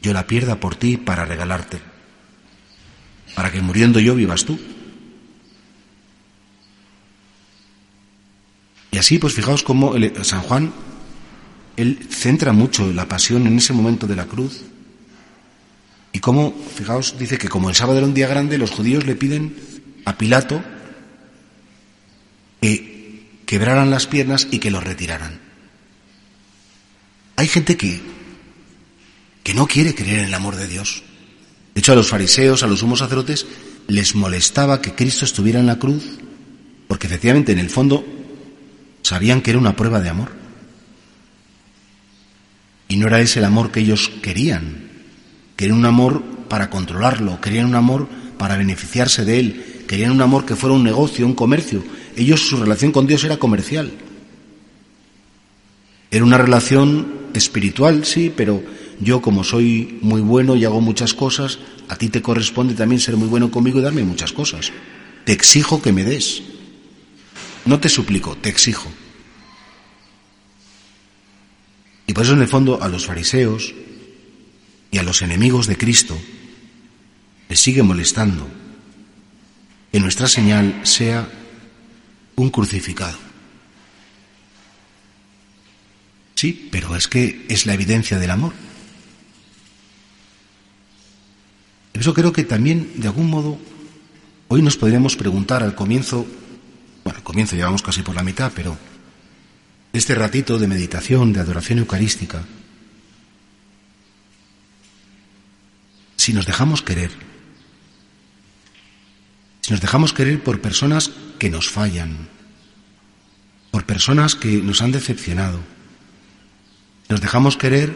yo 0.00 0.12
la 0.12 0.28
pierda 0.28 0.60
por 0.60 0.76
ti 0.76 0.96
para 0.96 1.24
regalarte, 1.24 1.80
para 3.34 3.50
que 3.50 3.60
muriendo 3.60 4.00
yo 4.00 4.14
vivas 4.14 4.44
tú. 4.44 4.58
Y 8.90 8.98
así, 8.98 9.18
pues 9.18 9.34
fijaos 9.34 9.62
cómo 9.62 9.94
San 10.22 10.42
Juan 10.42 10.72
él 11.76 12.06
centra 12.10 12.52
mucho 12.52 12.92
la 12.92 13.08
pasión 13.08 13.46
en 13.46 13.56
ese 13.56 13.72
momento 13.72 14.06
de 14.06 14.16
la 14.16 14.26
cruz. 14.26 14.62
Y 16.12 16.18
cómo, 16.20 16.54
fijaos, 16.74 17.16
dice 17.18 17.38
que 17.38 17.48
como 17.48 17.70
el 17.70 17.74
sábado 17.74 17.98
era 17.98 18.06
un 18.06 18.14
día 18.14 18.28
grande, 18.28 18.58
los 18.58 18.70
judíos 18.70 19.06
le 19.06 19.16
piden 19.16 19.56
a 20.04 20.18
Pilato 20.18 20.62
que 22.60 23.40
quebraran 23.46 23.90
las 23.90 24.06
piernas 24.06 24.48
y 24.50 24.58
que 24.58 24.70
los 24.70 24.84
retiraran. 24.84 25.40
Hay 27.36 27.48
gente 27.48 27.76
que, 27.76 28.00
que 29.42 29.54
no 29.54 29.66
quiere 29.66 29.94
creer 29.94 30.20
en 30.20 30.24
el 30.26 30.34
amor 30.34 30.56
de 30.56 30.68
Dios. 30.68 31.02
De 31.74 31.80
hecho, 31.80 31.92
a 31.92 31.96
los 31.96 32.08
fariseos, 32.08 32.62
a 32.62 32.66
los 32.66 32.80
sumos 32.80 32.98
sacerdotes, 32.98 33.46
les 33.88 34.14
molestaba 34.14 34.80
que 34.80 34.94
Cristo 34.94 35.24
estuviera 35.24 35.60
en 35.60 35.66
la 35.66 35.78
cruz, 35.78 36.04
porque 36.86 37.06
efectivamente 37.06 37.52
en 37.52 37.58
el 37.58 37.70
fondo 37.70 38.04
sabían 39.02 39.40
que 39.40 39.50
era 39.50 39.58
una 39.58 39.76
prueba 39.76 40.00
de 40.00 40.08
amor. 40.08 40.30
Y 42.88 42.96
no 42.96 43.06
era 43.06 43.20
ese 43.20 43.38
el 43.38 43.46
amor 43.46 43.70
que 43.70 43.80
ellos 43.80 44.10
querían. 44.22 44.90
Querían 45.56 45.78
un 45.78 45.86
amor 45.86 46.22
para 46.48 46.68
controlarlo, 46.68 47.40
querían 47.40 47.66
un 47.66 47.74
amor 47.74 48.08
para 48.36 48.56
beneficiarse 48.56 49.24
de 49.24 49.40
él, 49.40 49.84
querían 49.88 50.10
un 50.10 50.20
amor 50.20 50.44
que 50.44 50.56
fuera 50.56 50.76
un 50.76 50.84
negocio, 50.84 51.26
un 51.26 51.34
comercio. 51.34 51.82
Ellos, 52.16 52.46
su 52.46 52.58
relación 52.58 52.92
con 52.92 53.06
Dios 53.06 53.24
era 53.24 53.38
comercial. 53.38 53.90
Era 56.10 56.24
una 56.24 56.36
relación 56.36 57.14
espiritual, 57.32 58.04
sí, 58.04 58.30
pero 58.36 58.62
yo 59.02 59.20
como 59.20 59.42
soy 59.42 59.98
muy 60.00 60.20
bueno 60.20 60.54
y 60.54 60.64
hago 60.64 60.80
muchas 60.80 61.12
cosas, 61.12 61.58
a 61.88 61.96
ti 61.96 62.08
te 62.08 62.22
corresponde 62.22 62.74
también 62.74 63.00
ser 63.00 63.16
muy 63.16 63.28
bueno 63.28 63.50
conmigo 63.50 63.80
y 63.80 63.82
darme 63.82 64.04
muchas 64.04 64.32
cosas. 64.32 64.72
Te 65.24 65.32
exijo 65.32 65.82
que 65.82 65.92
me 65.92 66.04
des. 66.04 66.42
No 67.64 67.80
te 67.80 67.88
suplico, 67.88 68.36
te 68.36 68.48
exijo. 68.48 68.88
Y 72.06 72.12
por 72.12 72.24
eso 72.24 72.34
en 72.34 72.42
el 72.42 72.48
fondo 72.48 72.82
a 72.82 72.88
los 72.88 73.06
fariseos 73.06 73.74
y 74.90 74.98
a 74.98 75.02
los 75.02 75.22
enemigos 75.22 75.66
de 75.66 75.76
Cristo 75.76 76.18
les 77.48 77.60
sigue 77.60 77.82
molestando 77.82 78.46
que 79.90 80.00
nuestra 80.00 80.28
señal 80.28 80.80
sea 80.84 81.28
un 82.36 82.50
crucificado. 82.50 83.18
Sí, 86.34 86.68
pero 86.72 86.96
es 86.96 87.08
que 87.08 87.46
es 87.48 87.66
la 87.66 87.74
evidencia 87.74 88.18
del 88.18 88.30
amor. 88.30 88.52
Eso 92.02 92.14
creo 92.14 92.32
que 92.32 92.42
también, 92.42 92.94
de 92.96 93.06
algún 93.06 93.30
modo, 93.30 93.56
hoy 94.48 94.60
nos 94.60 94.76
podríamos 94.76 95.14
preguntar 95.14 95.62
al 95.62 95.76
comienzo, 95.76 96.26
bueno, 97.04 97.18
al 97.18 97.22
comienzo 97.22 97.54
llevamos 97.54 97.80
casi 97.80 98.02
por 98.02 98.16
la 98.16 98.24
mitad, 98.24 98.50
pero 98.56 98.76
este 99.92 100.16
ratito 100.16 100.58
de 100.58 100.66
meditación, 100.66 101.32
de 101.32 101.38
adoración 101.38 101.78
eucarística, 101.78 102.42
si 106.16 106.32
nos 106.32 106.44
dejamos 106.44 106.82
querer, 106.82 107.12
si 109.60 109.70
nos 109.70 109.80
dejamos 109.80 110.12
querer 110.12 110.42
por 110.42 110.60
personas 110.60 111.12
que 111.38 111.50
nos 111.50 111.70
fallan, 111.70 112.28
por 113.70 113.86
personas 113.86 114.34
que 114.34 114.60
nos 114.60 114.82
han 114.82 114.90
decepcionado, 114.90 115.60
nos 117.08 117.20
dejamos 117.20 117.56
querer, 117.56 117.94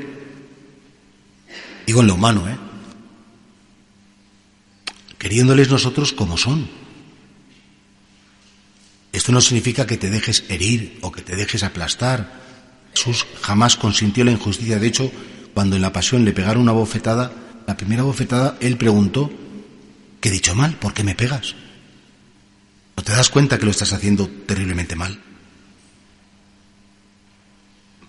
digo 1.89 2.03
en 2.03 2.07
lo 2.07 2.15
humano, 2.15 2.49
¿eh? 2.49 2.57
Queriéndoles 5.19 5.71
nosotros 5.71 6.13
como 6.13 6.37
son. 6.37 6.69
Esto 9.13 9.33
no 9.33 9.41
significa 9.41 9.87
que 9.87 9.97
te 9.97 10.11
dejes 10.11 10.45
herir 10.49 10.99
o 11.01 11.11
que 11.11 11.23
te 11.23 11.37
dejes 11.37 11.63
aplastar. 11.63 12.43
Jesús 12.95 13.27
jamás 13.41 13.77
consintió 13.77 14.25
la 14.25 14.33
injusticia. 14.33 14.79
De 14.79 14.87
hecho, 14.87 15.11
cuando 15.55 15.77
en 15.77 15.83
la 15.83 15.93
pasión 15.93 16.25
le 16.25 16.33
pegaron 16.33 16.63
una 16.63 16.73
bofetada, 16.73 17.33
la 17.67 17.77
primera 17.77 18.03
bofetada, 18.03 18.59
él 18.61 18.77
preguntó, 18.77 19.31
¿qué 20.21 20.29
he 20.29 20.33
dicho 20.33 20.55
mal? 20.55 20.75
¿Por 20.77 20.93
qué 20.93 21.03
me 21.03 21.15
pegas? 21.15 21.55
¿No 22.97 23.03
te 23.03 23.13
das 23.13 23.31
cuenta 23.31 23.59
que 23.59 23.65
lo 23.65 23.71
estás 23.71 23.93
haciendo 23.93 24.29
terriblemente 24.29 24.97
mal? 24.97 25.19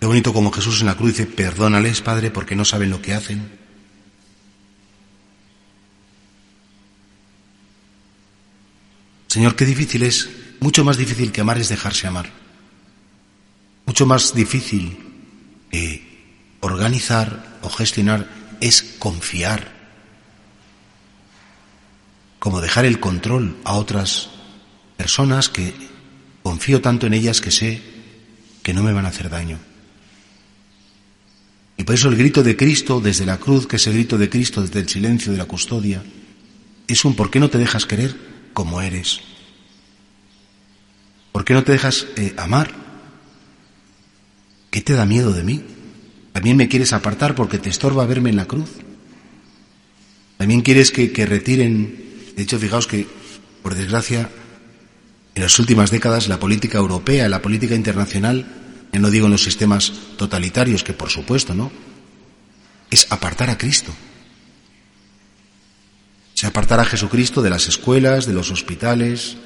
Qué 0.00 0.06
bonito 0.06 0.32
como 0.32 0.52
Jesús 0.52 0.80
en 0.80 0.86
la 0.86 0.96
cruz 0.96 1.12
dice, 1.12 1.26
perdónales, 1.26 2.02
Padre, 2.02 2.30
porque 2.30 2.54
no 2.54 2.64
saben 2.64 2.90
lo 2.90 3.02
que 3.02 3.14
hacen. 3.14 3.50
Señor, 9.28 9.56
qué 9.56 9.66
difícil 9.66 10.02
es, 10.02 10.30
mucho 10.60 10.84
más 10.84 10.96
difícil 10.96 11.32
que 11.32 11.42
amar 11.42 11.58
es 11.58 11.68
dejarse 11.68 12.06
amar. 12.06 12.30
Mucho 13.84 14.06
más 14.06 14.34
difícil 14.34 14.98
que 15.70 16.56
organizar 16.60 17.58
o 17.62 17.68
gestionar 17.68 18.26
es 18.60 18.96
confiar. 18.98 19.76
Como 22.38 22.62
dejar 22.62 22.86
el 22.86 23.00
control 23.00 23.58
a 23.64 23.74
otras 23.74 24.30
personas 24.96 25.50
que 25.50 25.74
confío 26.42 26.80
tanto 26.80 27.06
en 27.06 27.14
ellas 27.14 27.42
que 27.42 27.50
sé 27.50 27.82
que 28.62 28.72
no 28.72 28.82
me 28.82 28.94
van 28.94 29.04
a 29.04 29.08
hacer 29.10 29.28
daño. 29.28 29.58
Y 31.76 31.84
por 31.84 31.94
eso 31.94 32.08
el 32.08 32.16
grito 32.16 32.42
de 32.42 32.56
Cristo 32.56 33.00
desde 33.00 33.26
la 33.26 33.36
cruz, 33.36 33.66
que 33.66 33.76
es 33.76 33.86
el 33.86 33.92
grito 33.92 34.16
de 34.16 34.30
Cristo 34.30 34.62
desde 34.62 34.80
el 34.80 34.88
silencio 34.88 35.32
de 35.32 35.38
la 35.38 35.44
custodia, 35.44 36.02
es 36.86 37.04
un 37.04 37.14
¿por 37.14 37.30
qué 37.30 37.40
no 37.40 37.50
te 37.50 37.58
dejas 37.58 37.84
querer 37.84 38.27
como 38.58 38.82
eres? 38.82 39.20
¿Por 41.30 41.44
qué 41.44 41.54
no 41.54 41.62
te 41.62 41.70
dejas 41.70 42.08
eh, 42.16 42.34
amar? 42.36 42.74
¿Qué 44.68 44.80
te 44.80 44.94
da 44.94 45.06
miedo 45.06 45.32
de 45.32 45.44
mí? 45.44 45.62
¿También 46.32 46.56
me 46.56 46.66
quieres 46.66 46.92
apartar 46.92 47.36
porque 47.36 47.58
te 47.58 47.70
estorba 47.70 48.04
verme 48.04 48.30
en 48.30 48.36
la 48.36 48.46
cruz? 48.46 48.68
¿También 50.38 50.62
quieres 50.62 50.90
que, 50.90 51.12
que 51.12 51.24
retiren? 51.24 52.32
De 52.34 52.42
hecho, 52.42 52.58
fijaos 52.58 52.88
que, 52.88 53.06
por 53.62 53.76
desgracia, 53.76 54.28
en 55.36 55.42
las 55.42 55.56
últimas 55.60 55.92
décadas 55.92 56.26
la 56.26 56.40
política 56.40 56.78
europea, 56.78 57.28
la 57.28 57.40
política 57.40 57.76
internacional, 57.76 58.44
ya 58.92 58.98
no 58.98 59.12
digo 59.12 59.26
en 59.26 59.32
los 59.32 59.44
sistemas 59.44 59.92
totalitarios, 60.16 60.82
que 60.82 60.94
por 60.94 61.10
supuesto, 61.10 61.54
¿no? 61.54 61.70
Es 62.90 63.06
apartar 63.12 63.50
a 63.50 63.56
Cristo. 63.56 63.94
Se 66.38 66.46
apartar 66.46 66.78
a 66.78 66.84
Jesucristo 66.84 67.42
de 67.42 67.50
las 67.50 67.66
escuelas, 67.66 68.24
de 68.24 68.32
los 68.32 68.52
hospitales, 68.52 69.36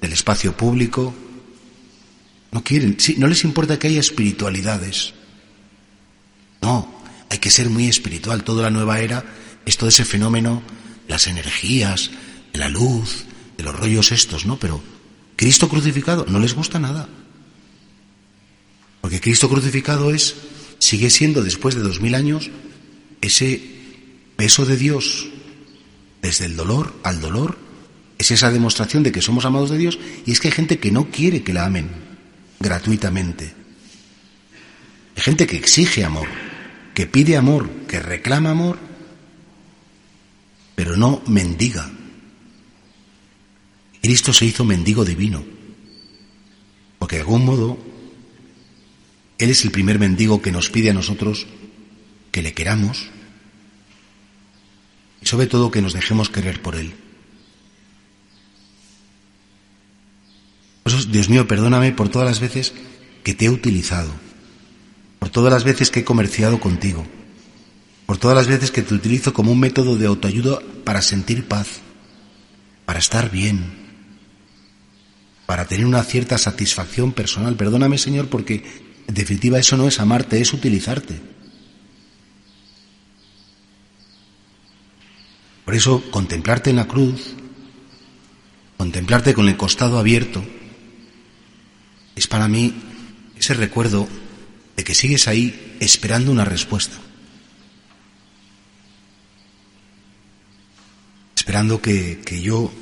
del 0.00 0.12
espacio 0.12 0.56
público. 0.56 1.12
No 2.52 2.62
quieren, 2.62 3.00
sí, 3.00 3.16
no 3.18 3.26
les 3.26 3.42
importa 3.42 3.80
que 3.80 3.88
haya 3.88 3.98
espiritualidades. 3.98 5.12
No, 6.62 7.02
hay 7.30 7.38
que 7.38 7.50
ser 7.50 7.68
muy 7.68 7.88
espiritual. 7.88 8.44
Toda 8.44 8.62
la 8.62 8.70
nueva 8.70 9.00
era 9.00 9.24
es 9.64 9.76
todo 9.76 9.88
ese 9.88 10.04
fenómeno, 10.04 10.62
las 11.08 11.26
energías, 11.26 12.12
la 12.52 12.68
luz, 12.68 13.24
de 13.58 13.64
los 13.64 13.74
rollos 13.74 14.12
estos, 14.12 14.46
¿no? 14.46 14.56
Pero 14.56 14.80
Cristo 15.34 15.68
crucificado 15.68 16.26
no 16.28 16.38
les 16.38 16.54
gusta 16.54 16.78
nada. 16.78 17.08
Porque 19.00 19.20
Cristo 19.20 19.48
crucificado 19.48 20.12
es, 20.12 20.36
sigue 20.78 21.10
siendo 21.10 21.42
después 21.42 21.74
de 21.74 21.82
dos 21.82 22.00
mil 22.00 22.14
años, 22.14 22.52
ese 23.20 23.60
peso 24.36 24.64
de 24.64 24.76
Dios 24.76 25.30
desde 26.26 26.46
el 26.46 26.56
dolor 26.56 26.92
al 27.04 27.20
dolor, 27.20 27.56
es 28.18 28.30
esa 28.30 28.50
demostración 28.50 29.02
de 29.02 29.12
que 29.12 29.22
somos 29.22 29.44
amados 29.44 29.70
de 29.70 29.78
Dios 29.78 29.98
y 30.24 30.32
es 30.32 30.40
que 30.40 30.48
hay 30.48 30.52
gente 30.52 30.78
que 30.78 30.90
no 30.90 31.10
quiere 31.10 31.42
que 31.42 31.52
la 31.52 31.66
amen 31.66 31.88
gratuitamente. 32.58 33.52
Hay 35.16 35.22
gente 35.22 35.46
que 35.46 35.56
exige 35.56 36.04
amor, 36.04 36.26
que 36.94 37.06
pide 37.06 37.36
amor, 37.36 37.70
que 37.88 38.00
reclama 38.00 38.50
amor, 38.50 38.78
pero 40.74 40.96
no 40.96 41.22
mendiga. 41.26 41.90
Cristo 44.02 44.32
se 44.32 44.46
hizo 44.46 44.64
mendigo 44.64 45.04
divino, 45.04 45.44
porque 46.98 47.16
de 47.16 47.22
algún 47.22 47.44
modo 47.44 47.78
él 49.38 49.50
es 49.50 49.64
el 49.64 49.70
primer 49.70 49.98
mendigo 49.98 50.42
que 50.42 50.52
nos 50.52 50.70
pide 50.70 50.90
a 50.90 50.94
nosotros 50.94 51.46
que 52.32 52.42
le 52.42 52.52
queramos 52.52 53.10
y 55.26 55.28
sobre 55.28 55.48
todo 55.48 55.72
que 55.72 55.82
nos 55.82 55.92
dejemos 55.92 56.30
querer 56.30 56.62
por 56.62 56.76
Él. 56.76 56.94
Dios 61.10 61.28
mío, 61.28 61.48
perdóname 61.48 61.90
por 61.90 62.08
todas 62.08 62.28
las 62.28 62.38
veces 62.38 62.74
que 63.24 63.34
te 63.34 63.46
he 63.46 63.50
utilizado, 63.50 64.12
por 65.18 65.30
todas 65.30 65.52
las 65.52 65.64
veces 65.64 65.90
que 65.90 66.00
he 66.00 66.04
comerciado 66.04 66.60
contigo, 66.60 67.04
por 68.06 68.18
todas 68.18 68.36
las 68.36 68.46
veces 68.46 68.70
que 68.70 68.82
te 68.82 68.94
utilizo 68.94 69.32
como 69.32 69.50
un 69.50 69.58
método 69.58 69.96
de 69.96 70.06
autoayuda 70.06 70.60
para 70.84 71.02
sentir 71.02 71.48
paz, 71.48 71.80
para 72.84 73.00
estar 73.00 73.28
bien, 73.28 73.64
para 75.44 75.64
tener 75.64 75.86
una 75.86 76.04
cierta 76.04 76.38
satisfacción 76.38 77.10
personal. 77.10 77.56
Perdóname, 77.56 77.98
Señor, 77.98 78.28
porque 78.28 78.62
en 79.08 79.14
definitiva, 79.14 79.58
eso 79.58 79.76
no 79.76 79.88
es 79.88 79.98
amarte, 79.98 80.40
es 80.40 80.52
utilizarte. 80.52 81.20
Por 85.66 85.74
eso, 85.74 86.10
contemplarte 86.10 86.70
en 86.70 86.76
la 86.76 86.88
cruz, 86.88 87.34
contemplarte 88.78 89.34
con 89.34 89.50
el 89.50 89.58
costado 89.58 89.98
abierto, 89.98 90.42
es 92.14 92.26
para 92.26 92.48
mí 92.48 92.74
ese 93.38 93.52
recuerdo 93.52 94.08
de 94.74 94.84
que 94.84 94.94
sigues 94.94 95.28
ahí 95.28 95.76
esperando 95.78 96.32
una 96.32 96.46
respuesta. 96.46 96.96
Esperando 101.36 101.82
que, 101.82 102.22
que 102.24 102.40
yo 102.40 102.72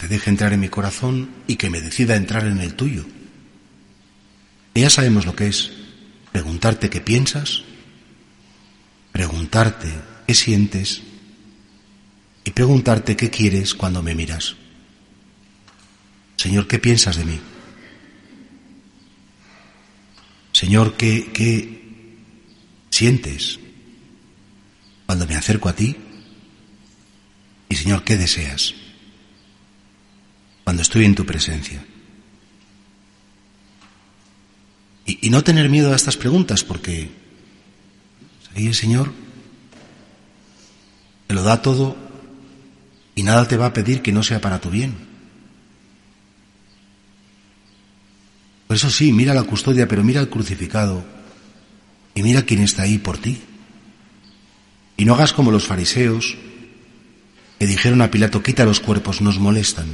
te 0.00 0.08
deje 0.08 0.30
entrar 0.30 0.52
en 0.52 0.60
mi 0.60 0.68
corazón 0.68 1.30
y 1.46 1.54
que 1.54 1.70
me 1.70 1.80
decida 1.80 2.16
entrar 2.16 2.44
en 2.44 2.58
el 2.58 2.74
tuyo 2.74 3.06
ya 4.80 4.90
sabemos 4.90 5.26
lo 5.26 5.34
que 5.34 5.48
es 5.48 5.72
preguntarte 6.32 6.90
qué 6.90 7.00
piensas, 7.00 7.62
preguntarte 9.12 9.88
qué 10.26 10.34
sientes 10.34 11.02
y 12.48 12.50
preguntarte 12.50 13.14
qué 13.14 13.28
quieres 13.28 13.74
cuando 13.74 14.02
me 14.02 14.14
miras. 14.14 14.56
Señor, 16.36 16.66
¿qué 16.66 16.78
piensas 16.78 17.18
de 17.18 17.26
mí? 17.26 17.38
Señor, 20.52 20.96
¿qué, 20.96 21.30
qué 21.30 22.06
sientes 22.88 23.60
cuando 25.04 25.26
me 25.26 25.36
acerco 25.36 25.68
a 25.68 25.74
ti? 25.74 25.94
Y 27.68 27.74
Señor, 27.76 28.02
¿qué 28.02 28.16
deseas 28.16 28.74
cuando 30.64 30.80
estoy 30.80 31.04
en 31.04 31.14
tu 31.14 31.26
presencia? 31.26 31.84
Y, 35.04 35.28
no 35.28 35.44
tener 35.44 35.68
miedo 35.68 35.92
a 35.92 35.96
estas 35.96 36.16
preguntas, 36.16 36.64
porque 36.64 37.10
el 38.54 38.74
Señor 38.74 39.12
te 41.26 41.34
lo 41.34 41.42
da 41.42 41.60
todo 41.60 42.07
y 43.18 43.24
nada 43.24 43.48
te 43.48 43.56
va 43.56 43.66
a 43.66 43.72
pedir 43.72 44.00
que 44.00 44.12
no 44.12 44.22
sea 44.22 44.40
para 44.40 44.60
tu 44.60 44.70
bien. 44.70 44.94
Por 48.68 48.76
eso 48.76 48.90
sí, 48.90 49.10
mira 49.10 49.34
la 49.34 49.42
custodia, 49.42 49.88
pero 49.88 50.04
mira 50.04 50.20
el 50.20 50.28
crucificado 50.28 51.04
y 52.14 52.22
mira 52.22 52.42
quién 52.42 52.60
está 52.60 52.82
ahí 52.82 52.98
por 52.98 53.18
ti. 53.18 53.40
Y 54.96 55.04
no 55.04 55.14
hagas 55.14 55.32
como 55.32 55.50
los 55.50 55.66
fariseos 55.66 56.36
que 57.58 57.66
dijeron 57.66 58.02
a 58.02 58.10
Pilato, 58.12 58.40
quita 58.40 58.64
los 58.64 58.78
cuerpos, 58.78 59.20
nos 59.20 59.40
molestan, 59.40 59.88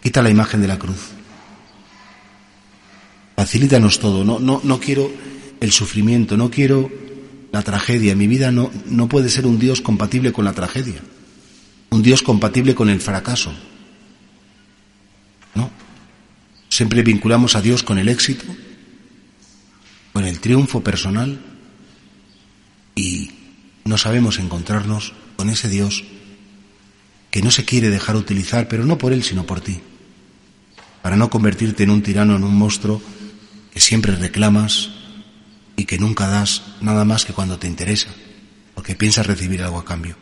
quita 0.00 0.22
la 0.22 0.30
imagen 0.30 0.60
de 0.60 0.68
la 0.68 0.78
cruz. 0.78 1.08
Facilítanos 3.34 3.98
todo. 3.98 4.24
No, 4.24 4.38
no, 4.38 4.60
no 4.62 4.78
quiero 4.78 5.10
el 5.58 5.72
sufrimiento, 5.72 6.36
no 6.36 6.48
quiero 6.48 6.88
la 7.50 7.62
tragedia. 7.62 8.14
Mi 8.14 8.28
vida 8.28 8.52
no, 8.52 8.70
no 8.86 9.08
puede 9.08 9.28
ser 9.30 9.48
un 9.48 9.58
Dios 9.58 9.80
compatible 9.80 10.30
con 10.30 10.44
la 10.44 10.52
tragedia, 10.52 11.02
un 11.90 12.02
Dios 12.02 12.22
compatible 12.22 12.74
con 12.74 12.88
el 12.88 13.00
fracaso. 13.00 13.52
No. 15.54 15.70
Siempre 16.68 17.02
vinculamos 17.02 17.56
a 17.56 17.62
Dios 17.62 17.82
con 17.82 17.98
el 17.98 18.08
éxito, 18.08 18.44
con 20.12 20.24
el 20.24 20.40
triunfo 20.40 20.82
personal 20.82 21.40
y 22.94 23.30
no 23.84 23.98
sabemos 23.98 24.38
encontrarnos 24.38 25.12
con 25.36 25.50
ese 25.50 25.68
Dios 25.68 26.04
que 27.30 27.42
no 27.42 27.50
se 27.50 27.64
quiere 27.64 27.90
dejar 27.90 28.16
utilizar, 28.16 28.68
pero 28.68 28.84
no 28.84 28.98
por 28.98 29.12
Él, 29.12 29.22
sino 29.22 29.46
por 29.46 29.60
ti, 29.60 29.80
para 31.02 31.16
no 31.16 31.30
convertirte 31.30 31.84
en 31.84 31.90
un 31.90 32.02
tirano, 32.02 32.36
en 32.36 32.44
un 32.44 32.54
monstruo 32.54 33.00
que 33.72 33.80
siempre 33.80 34.16
reclamas 34.16 34.90
y 35.76 35.84
que 35.84 35.98
nunca 35.98 36.26
das 36.26 36.62
nada 36.80 37.04
más 37.04 37.24
que 37.24 37.32
cuando 37.32 37.58
te 37.58 37.68
interesa, 37.68 38.10
porque 38.74 38.96
piensas 38.96 39.26
recibir 39.26 39.62
algo 39.62 39.78
a 39.78 39.84
cambio. 39.84 40.16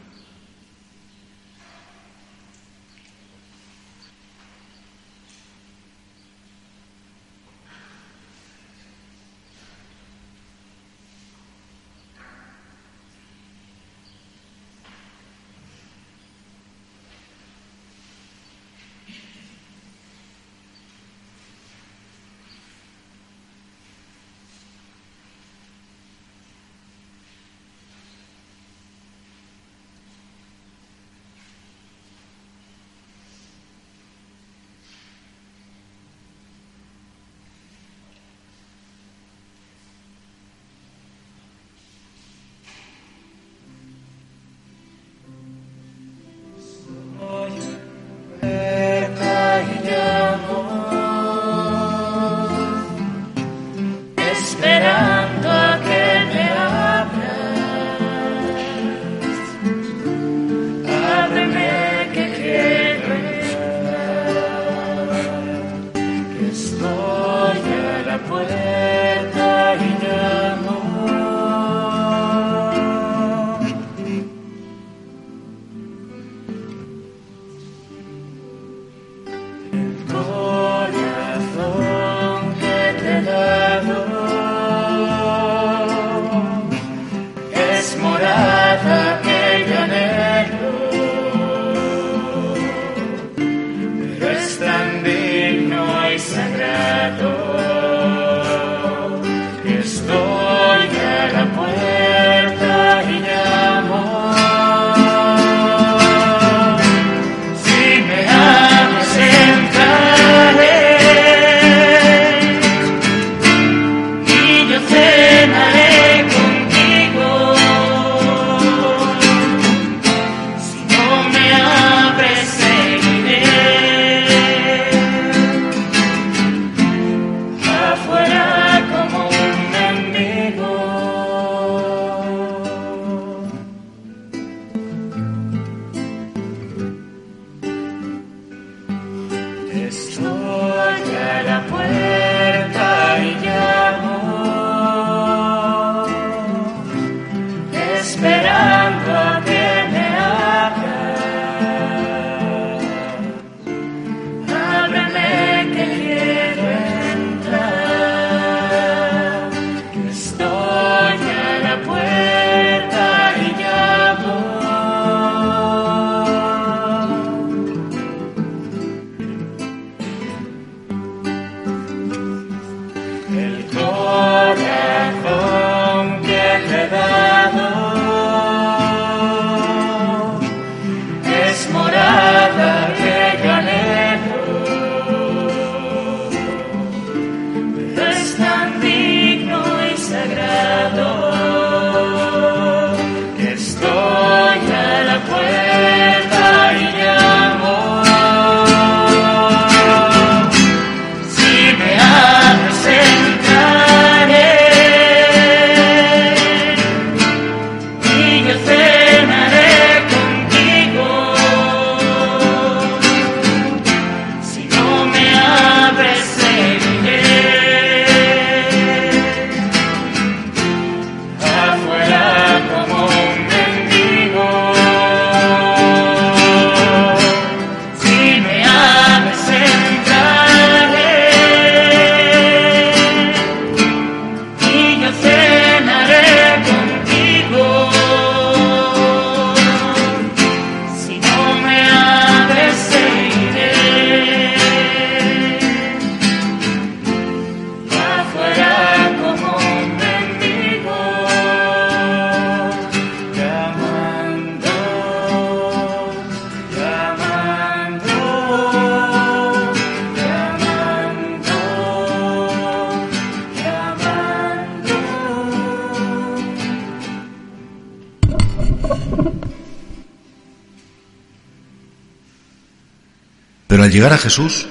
Llegar 273.99 274.13
a 274.13 274.19
Jesús, 274.19 274.65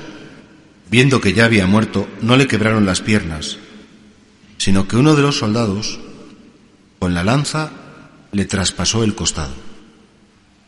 viendo 0.90 1.20
que 1.20 1.34
ya 1.34 1.44
había 1.44 1.68
muerto, 1.68 2.08
no 2.22 2.38
le 2.38 2.48
quebraron 2.48 2.86
las 2.86 3.02
piernas, 3.02 3.58
sino 4.58 4.88
que 4.88 4.96
uno 4.96 5.18
de 5.18 5.22
los 5.22 5.38
soldados, 5.38 6.00
con 6.98 7.14
la 7.14 7.26
lanza, 7.26 7.74
le 8.32 8.46
traspasó 8.46 9.04
el 9.04 9.16
costado, 9.16 9.54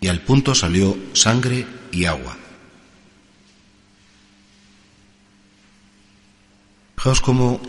y 0.02 0.10
al 0.10 0.19
punto 0.19 0.54
salió 0.56 0.98
sangre 1.13 1.65
y 1.93 2.04
agua. 2.04 2.36
Fijaos 6.98 7.22
cómo 7.22 7.62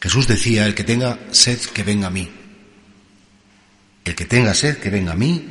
Jesús 0.00 0.26
decía, 0.26 0.64
el 0.64 0.74
que 0.74 0.84
tenga 0.84 1.18
sed, 1.32 1.60
que 1.60 1.82
venga 1.82 2.06
a 2.06 2.10
mí. 2.10 2.26
El 4.02 4.14
que 4.14 4.24
tenga 4.24 4.54
sed, 4.54 4.78
que 4.78 4.88
venga 4.88 5.12
a 5.12 5.16
mí. 5.16 5.44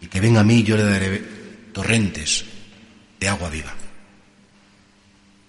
Y 0.00 0.06
que 0.06 0.18
venga 0.18 0.40
a 0.40 0.44
mí, 0.44 0.62
yo 0.62 0.78
le 0.78 0.84
daré 0.84 1.37
torrentes 1.72 2.44
de 3.20 3.28
agua 3.28 3.50
viva. 3.50 3.74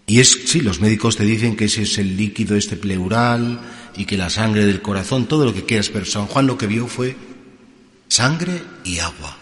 Y 0.10 0.20
es, 0.20 0.40
sí, 0.46 0.62
los 0.62 0.80
médicos 0.80 1.18
te 1.18 1.24
dicen 1.24 1.56
que 1.56 1.66
ese 1.66 1.84
es 1.84 1.98
el 2.00 2.18
líquido 2.18 2.56
este 2.56 2.76
pleural 2.76 3.60
y 3.96 4.06
que 4.06 4.18
la 4.18 4.32
sangre 4.32 4.66
del 4.66 4.82
corazón, 4.82 5.28
todo 5.28 5.46
lo 5.46 5.54
que 5.54 5.66
quieras, 5.66 5.90
pero 5.90 6.06
San 6.06 6.26
Juan 6.26 6.48
lo 6.48 6.58
que 6.58 6.66
vio 6.66 6.88
fue 6.88 7.16
sangre 8.08 8.60
y 8.84 8.98
agua. 8.98 9.38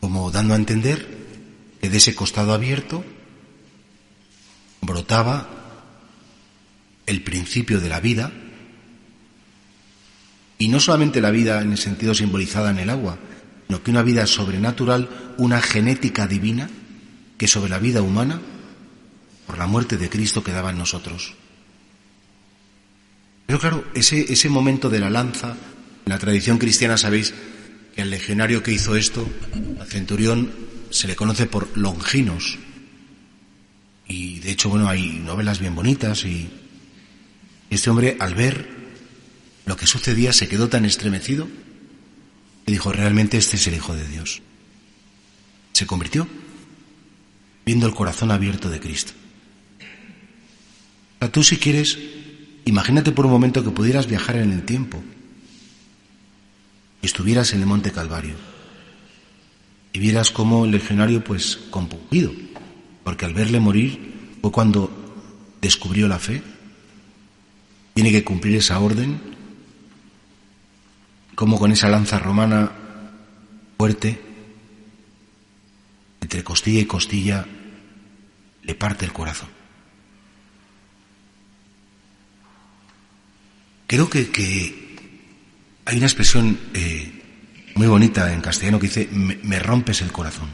Como 0.00 0.30
dando 0.30 0.52
a 0.52 0.58
entender 0.58 1.06
que 1.80 1.88
de 1.88 1.96
ese 1.96 2.14
costado 2.14 2.52
abierto 2.52 3.02
brotaba 4.82 5.48
el 7.06 7.22
principio 7.22 7.80
de 7.80 7.88
la 7.88 8.00
vida, 8.00 8.30
y 10.58 10.68
no 10.68 10.78
solamente 10.78 11.22
la 11.22 11.30
vida 11.30 11.62
en 11.62 11.72
el 11.72 11.78
sentido 11.78 12.14
simbolizada 12.14 12.70
en 12.70 12.78
el 12.78 12.90
agua, 12.90 13.18
sino 13.70 13.84
que 13.84 13.92
una 13.92 14.02
vida 14.02 14.26
sobrenatural, 14.26 15.08
una 15.38 15.62
genética 15.62 16.26
divina, 16.26 16.68
que 17.38 17.46
sobre 17.46 17.70
la 17.70 17.78
vida 17.78 18.02
humana, 18.02 18.40
por 19.46 19.58
la 19.58 19.68
muerte 19.68 19.96
de 19.96 20.10
Cristo 20.10 20.42
quedaba 20.42 20.70
en 20.70 20.78
nosotros. 20.78 21.34
Pero 23.46 23.60
claro, 23.60 23.84
ese, 23.94 24.32
ese 24.32 24.48
momento 24.48 24.90
de 24.90 24.98
la 24.98 25.08
lanza, 25.08 25.50
en 26.04 26.10
la 26.10 26.18
tradición 26.18 26.58
cristiana 26.58 26.96
sabéis 26.96 27.32
que 27.94 28.02
al 28.02 28.10
legionario 28.10 28.60
que 28.64 28.72
hizo 28.72 28.96
esto, 28.96 29.24
al 29.78 29.86
centurión, 29.86 30.50
se 30.90 31.06
le 31.06 31.14
conoce 31.14 31.46
por 31.46 31.68
Longinos. 31.78 32.58
Y 34.08 34.40
de 34.40 34.50
hecho, 34.50 34.68
bueno, 34.68 34.88
hay 34.88 35.20
novelas 35.24 35.60
bien 35.60 35.76
bonitas 35.76 36.24
y 36.24 36.50
este 37.70 37.88
hombre 37.88 38.16
al 38.18 38.34
ver 38.34 38.68
lo 39.64 39.76
que 39.76 39.86
sucedía 39.86 40.32
se 40.32 40.48
quedó 40.48 40.68
tan 40.68 40.84
estremecido 40.84 41.46
que 42.70 42.74
dijo, 42.74 42.92
realmente 42.92 43.36
este 43.36 43.56
es 43.56 43.66
el 43.66 43.74
Hijo 43.74 43.96
de 43.96 44.06
Dios. 44.06 44.42
Se 45.72 45.86
convirtió 45.86 46.28
viendo 47.66 47.88
el 47.88 47.94
corazón 47.94 48.30
abierto 48.30 48.70
de 48.70 48.78
Cristo. 48.78 49.12
O 51.20 51.28
tú 51.30 51.42
si 51.42 51.56
quieres, 51.56 51.98
imagínate 52.64 53.10
por 53.10 53.26
un 53.26 53.32
momento 53.32 53.64
que 53.64 53.70
pudieras 53.70 54.06
viajar 54.06 54.36
en 54.36 54.52
el 54.52 54.62
tiempo 54.62 55.02
y 57.02 57.06
estuvieras 57.06 57.52
en 57.54 57.60
el 57.60 57.66
Monte 57.66 57.90
Calvario 57.90 58.36
y 59.92 59.98
vieras 59.98 60.30
cómo 60.30 60.64
el 60.64 60.70
legionario 60.70 61.24
pues 61.24 61.56
compungido, 61.70 62.30
porque 63.02 63.24
al 63.24 63.34
verle 63.34 63.58
morir 63.58 64.38
fue 64.40 64.52
cuando 64.52 64.90
descubrió 65.60 66.06
la 66.06 66.20
fe, 66.20 66.40
tiene 67.94 68.12
que 68.12 68.22
cumplir 68.22 68.58
esa 68.58 68.78
orden, 68.78 69.20
como 71.40 71.58
con 71.58 71.72
esa 71.72 71.88
lanza 71.88 72.18
romana 72.18 72.70
fuerte 73.78 74.20
entre 76.20 76.44
costilla 76.44 76.80
y 76.80 76.84
costilla, 76.84 77.46
le 78.62 78.74
parte 78.74 79.06
el 79.06 79.14
corazón. 79.14 79.48
Creo 83.86 84.10
que, 84.10 84.98
hay 85.86 85.96
una 85.96 86.04
expresión 86.04 86.60
eh, 86.74 87.10
muy 87.74 87.86
bonita 87.86 88.34
en 88.34 88.42
castellano 88.42 88.78
que 88.78 88.88
dice, 88.88 89.08
me, 89.10 89.58
rompes 89.60 90.02
el 90.02 90.12
corazón. 90.12 90.50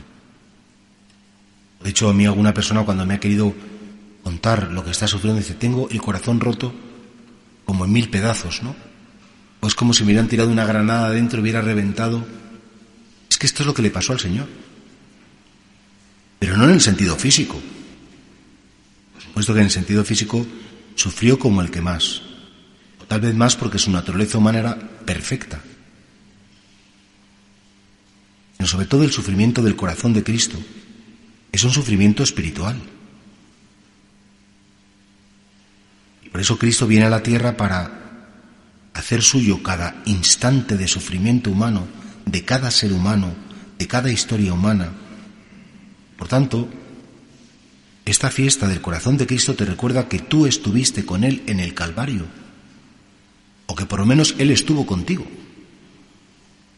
De 1.83 1.91
hecho, 1.91 2.09
a 2.09 2.15
mí 2.15 2.27
alguna 2.27 2.55
persona 2.55 2.85
cuando 2.85 3.05
me 3.05 3.15
ha 3.15 3.21
querido 3.21 3.53
contar 4.23 4.71
lo 4.71 4.85
que 4.85 4.93
está 4.93 5.09
sufriendo 5.09 5.41
dice, 5.41 5.55
tengo 5.55 5.89
el 5.91 6.01
corazón 6.01 6.39
roto 6.39 6.73
como 7.65 7.87
en 7.87 7.93
mil 7.93 8.09
pedazos, 8.09 8.63
¿no? 8.63 8.96
O 9.61 9.67
es 9.67 9.75
como 9.75 9.93
si 9.93 10.03
me 10.03 10.09
hubieran 10.09 10.29
tirado 10.29 10.51
una 10.51 10.65
granada 10.65 11.07
adentro 11.07 11.39
y 11.39 11.43
hubiera 11.43 11.61
reventado. 11.61 12.27
Es 13.31 13.39
que 13.39 13.47
esto 13.47 13.63
es 13.63 13.67
lo 13.67 13.75
que 13.75 13.83
le 13.83 13.91
pasó 13.91 14.13
al 14.13 14.21
Señor 14.21 14.47
pero 16.39 16.57
no 16.57 16.65
en 16.65 16.75
el 16.75 16.81
sentido 16.81 17.17
físico. 17.17 17.61
Por 19.15 19.23
supuesto 19.23 19.55
que 19.55 19.61
en 19.61 19.67
el 19.67 19.71
sentido 19.71 20.05
físico 20.05 20.47
sufrió 20.95 21.39
como 21.39 21.61
el 21.61 21.71
que 21.71 21.81
más, 21.81 22.23
o 23.01 23.05
tal 23.05 23.21
vez 23.21 23.35
más 23.35 23.57
porque 23.57 23.79
su 23.79 23.91
naturaleza 23.91 24.39
humana 24.39 24.59
era 24.59 24.79
perfecta. 25.05 25.61
Pero 28.57 28.69
sobre 28.69 28.87
todo 28.87 29.05
el 29.05 29.13
sufrimiento 29.13 29.63
del 29.63 29.77
corazón 29.77 30.13
de 30.13 30.23
Cristo 30.25 30.59
es 31.53 31.65
un 31.65 31.73
sufrimiento 31.73 32.23
espiritual. 32.23 32.81
Y 36.23 36.29
por 36.29 36.41
eso 36.41 36.59
Cristo 36.59 36.87
viene 36.87 37.07
a 37.07 37.11
la 37.11 37.23
tierra 37.23 37.57
para 37.57 38.06
hacer 38.97 39.23
suyo 39.23 39.63
cada 39.63 40.03
instante 40.07 40.77
de 40.77 40.89
sufrimiento 40.89 41.51
humano, 41.51 41.87
de 42.25 42.45
cada 42.45 42.71
ser 42.71 42.93
humano, 42.93 43.35
de 43.79 43.87
cada 43.87 44.11
historia 44.11 44.53
humana, 44.53 44.93
por 46.17 46.29
tanto, 46.29 46.69
esta 48.05 48.31
fiesta 48.31 48.69
del 48.69 48.81
corazón 48.81 49.17
de 49.17 49.27
Cristo 49.27 49.55
te 49.55 49.65
recuerda 49.65 50.09
que 50.09 50.19
tú 50.19 50.47
estuviste 50.47 51.05
con 51.05 51.25
Él 51.25 51.43
en 51.47 51.61
el 51.61 51.75
Calvario, 51.75 52.27
o 53.67 53.75
que 53.75 53.87
por 53.87 54.01
lo 54.01 54.07
menos 54.07 54.35
Él 54.39 54.51
estuvo 54.51 54.87
contigo. 54.87 55.27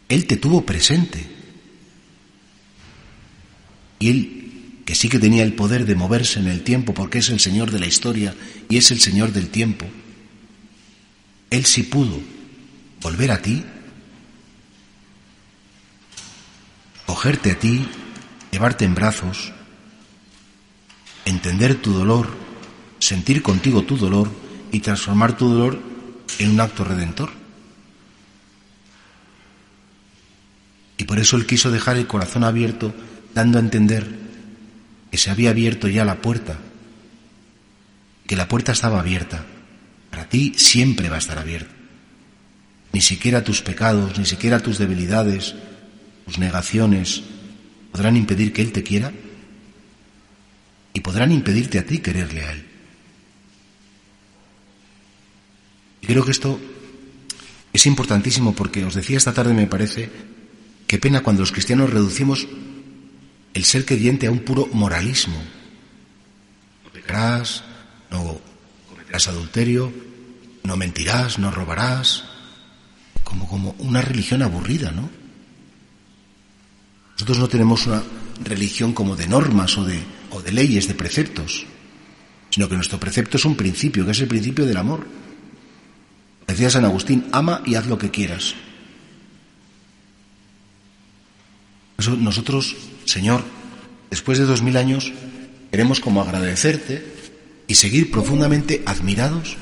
Él 0.08 0.26
te 0.26 0.36
tuvo 0.36 0.64
presente. 0.64 1.24
Y 4.00 4.08
Él, 4.08 4.82
que 4.84 4.94
sí 4.94 5.08
que 5.08 5.18
tenía 5.18 5.42
el 5.42 5.54
poder 5.54 5.84
de 5.84 5.94
moverse 5.94 6.40
en 6.40 6.48
el 6.48 6.62
tiempo 6.62 6.94
porque 6.94 7.18
es 7.18 7.28
el 7.28 7.40
Señor 7.40 7.70
de 7.70 7.80
la 7.80 7.86
historia 7.86 8.34
y 8.68 8.78
es 8.78 8.90
el 8.90 9.00
Señor 9.00 9.32
del 9.32 9.48
tiempo, 9.48 9.86
Él 11.50 11.64
sí 11.64 11.82
pudo 11.82 12.20
volver 13.00 13.30
a 13.30 13.40
ti, 13.40 13.64
cogerte 17.06 17.52
a 17.52 17.58
ti 17.58 17.88
llevarte 18.50 18.84
en 18.84 18.94
brazos, 18.94 19.52
entender 21.24 21.76
tu 21.76 21.92
dolor, 21.92 22.28
sentir 22.98 23.42
contigo 23.42 23.82
tu 23.82 23.96
dolor 23.96 24.30
y 24.72 24.80
transformar 24.80 25.36
tu 25.36 25.48
dolor 25.48 25.80
en 26.38 26.50
un 26.50 26.60
acto 26.60 26.84
redentor. 26.84 27.30
Y 30.96 31.04
por 31.04 31.18
eso 31.18 31.36
Él 31.36 31.46
quiso 31.46 31.70
dejar 31.70 31.96
el 31.96 32.06
corazón 32.06 32.44
abierto, 32.44 32.92
dando 33.34 33.58
a 33.58 33.60
entender 33.60 34.18
que 35.10 35.18
se 35.18 35.30
había 35.30 35.50
abierto 35.50 35.88
ya 35.88 36.04
la 36.04 36.20
puerta, 36.20 36.58
que 38.26 38.36
la 38.36 38.48
puerta 38.48 38.72
estaba 38.72 39.00
abierta. 39.00 39.44
Para 40.18 40.30
ti 40.30 40.52
siempre 40.56 41.08
va 41.08 41.14
a 41.14 41.20
estar 41.20 41.38
abierta. 41.38 41.70
Ni 42.92 43.00
siquiera 43.00 43.44
tus 43.44 43.62
pecados, 43.62 44.18
ni 44.18 44.26
siquiera 44.26 44.58
tus 44.58 44.76
debilidades, 44.76 45.54
tus 46.26 46.38
negaciones, 46.38 47.22
podrán 47.92 48.16
impedir 48.16 48.52
que 48.52 48.62
Él 48.62 48.72
te 48.72 48.82
quiera 48.82 49.12
y 50.92 50.98
podrán 51.02 51.30
impedirte 51.30 51.78
a 51.78 51.86
ti 51.86 51.98
quererle 51.98 52.40
a 52.42 52.50
Él. 52.50 52.66
Y 56.00 56.06
creo 56.08 56.24
que 56.24 56.32
esto 56.32 56.58
es 57.72 57.86
importantísimo 57.86 58.56
porque 58.56 58.84
os 58.84 58.96
decía 58.96 59.18
esta 59.18 59.32
tarde, 59.32 59.54
me 59.54 59.68
parece, 59.68 60.10
qué 60.88 60.98
pena 60.98 61.22
cuando 61.22 61.42
los 61.42 61.52
cristianos 61.52 61.90
reducimos 61.90 62.48
el 63.54 63.64
ser 63.64 63.84
creyente 63.84 64.26
a 64.26 64.32
un 64.32 64.40
puro 64.40 64.66
moralismo. 64.72 65.40
No 66.84 66.90
pecarás, 66.90 67.62
no 68.10 68.40
cometerás 68.88 69.28
adulterio, 69.28 70.07
no 70.68 70.76
mentirás, 70.76 71.38
no 71.38 71.50
robarás, 71.50 72.24
como, 73.24 73.48
como 73.48 73.74
una 73.78 74.02
religión 74.02 74.42
aburrida, 74.42 74.92
¿no? 74.92 75.08
Nosotros 77.12 77.38
no 77.38 77.48
tenemos 77.48 77.86
una 77.86 78.02
religión 78.44 78.92
como 78.92 79.16
de 79.16 79.26
normas 79.26 79.78
o 79.78 79.84
de, 79.84 79.98
o 80.30 80.42
de 80.42 80.52
leyes, 80.52 80.86
de 80.86 80.94
preceptos, 80.94 81.64
sino 82.50 82.68
que 82.68 82.76
nuestro 82.76 83.00
precepto 83.00 83.38
es 83.38 83.46
un 83.46 83.56
principio, 83.56 84.04
que 84.04 84.12
es 84.12 84.20
el 84.20 84.28
principio 84.28 84.66
del 84.66 84.76
amor. 84.76 85.06
Decía 86.46 86.68
San 86.68 86.84
Agustín, 86.84 87.26
ama 87.32 87.62
y 87.64 87.74
haz 87.74 87.86
lo 87.86 87.98
que 87.98 88.10
quieras. 88.10 88.54
nosotros, 91.98 92.76
Señor, 93.06 93.42
después 94.10 94.38
de 94.38 94.44
dos 94.44 94.62
mil 94.62 94.76
años, 94.76 95.12
queremos 95.70 95.98
como 95.98 96.22
agradecerte 96.22 97.04
y 97.66 97.74
seguir 97.74 98.10
profundamente 98.10 98.82
admirados 98.86 99.56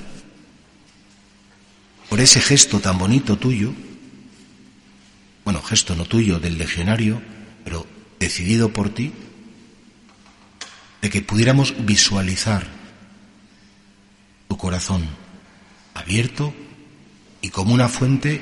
por 2.08 2.20
ese 2.20 2.40
gesto 2.40 2.80
tan 2.80 2.98
bonito 2.98 3.36
tuyo, 3.36 3.72
bueno, 5.44 5.62
gesto 5.62 5.94
no 5.94 6.04
tuyo, 6.04 6.40
del 6.40 6.58
legionario, 6.58 7.22
pero 7.64 7.86
decidido 8.18 8.72
por 8.72 8.90
ti, 8.90 9.12
de 11.02 11.10
que 11.10 11.22
pudiéramos 11.22 11.74
visualizar 11.86 12.66
tu 14.48 14.56
corazón 14.56 15.04
abierto 15.94 16.52
y 17.42 17.50
como 17.50 17.74
una 17.74 17.88
fuente 17.88 18.40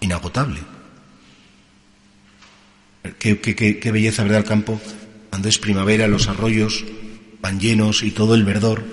inagotable. 0.00 0.60
Qué, 3.18 3.90
belleza, 3.92 4.22
¿verdad? 4.22 4.40
El 4.40 4.44
campo, 4.44 4.80
cuando 5.30 5.48
es 5.48 5.58
primavera, 5.58 6.08
los 6.08 6.28
arroyos 6.28 6.84
van 7.40 7.60
llenos 7.60 8.02
y 8.02 8.10
todo 8.10 8.34
el 8.34 8.44
verdor. 8.44 8.84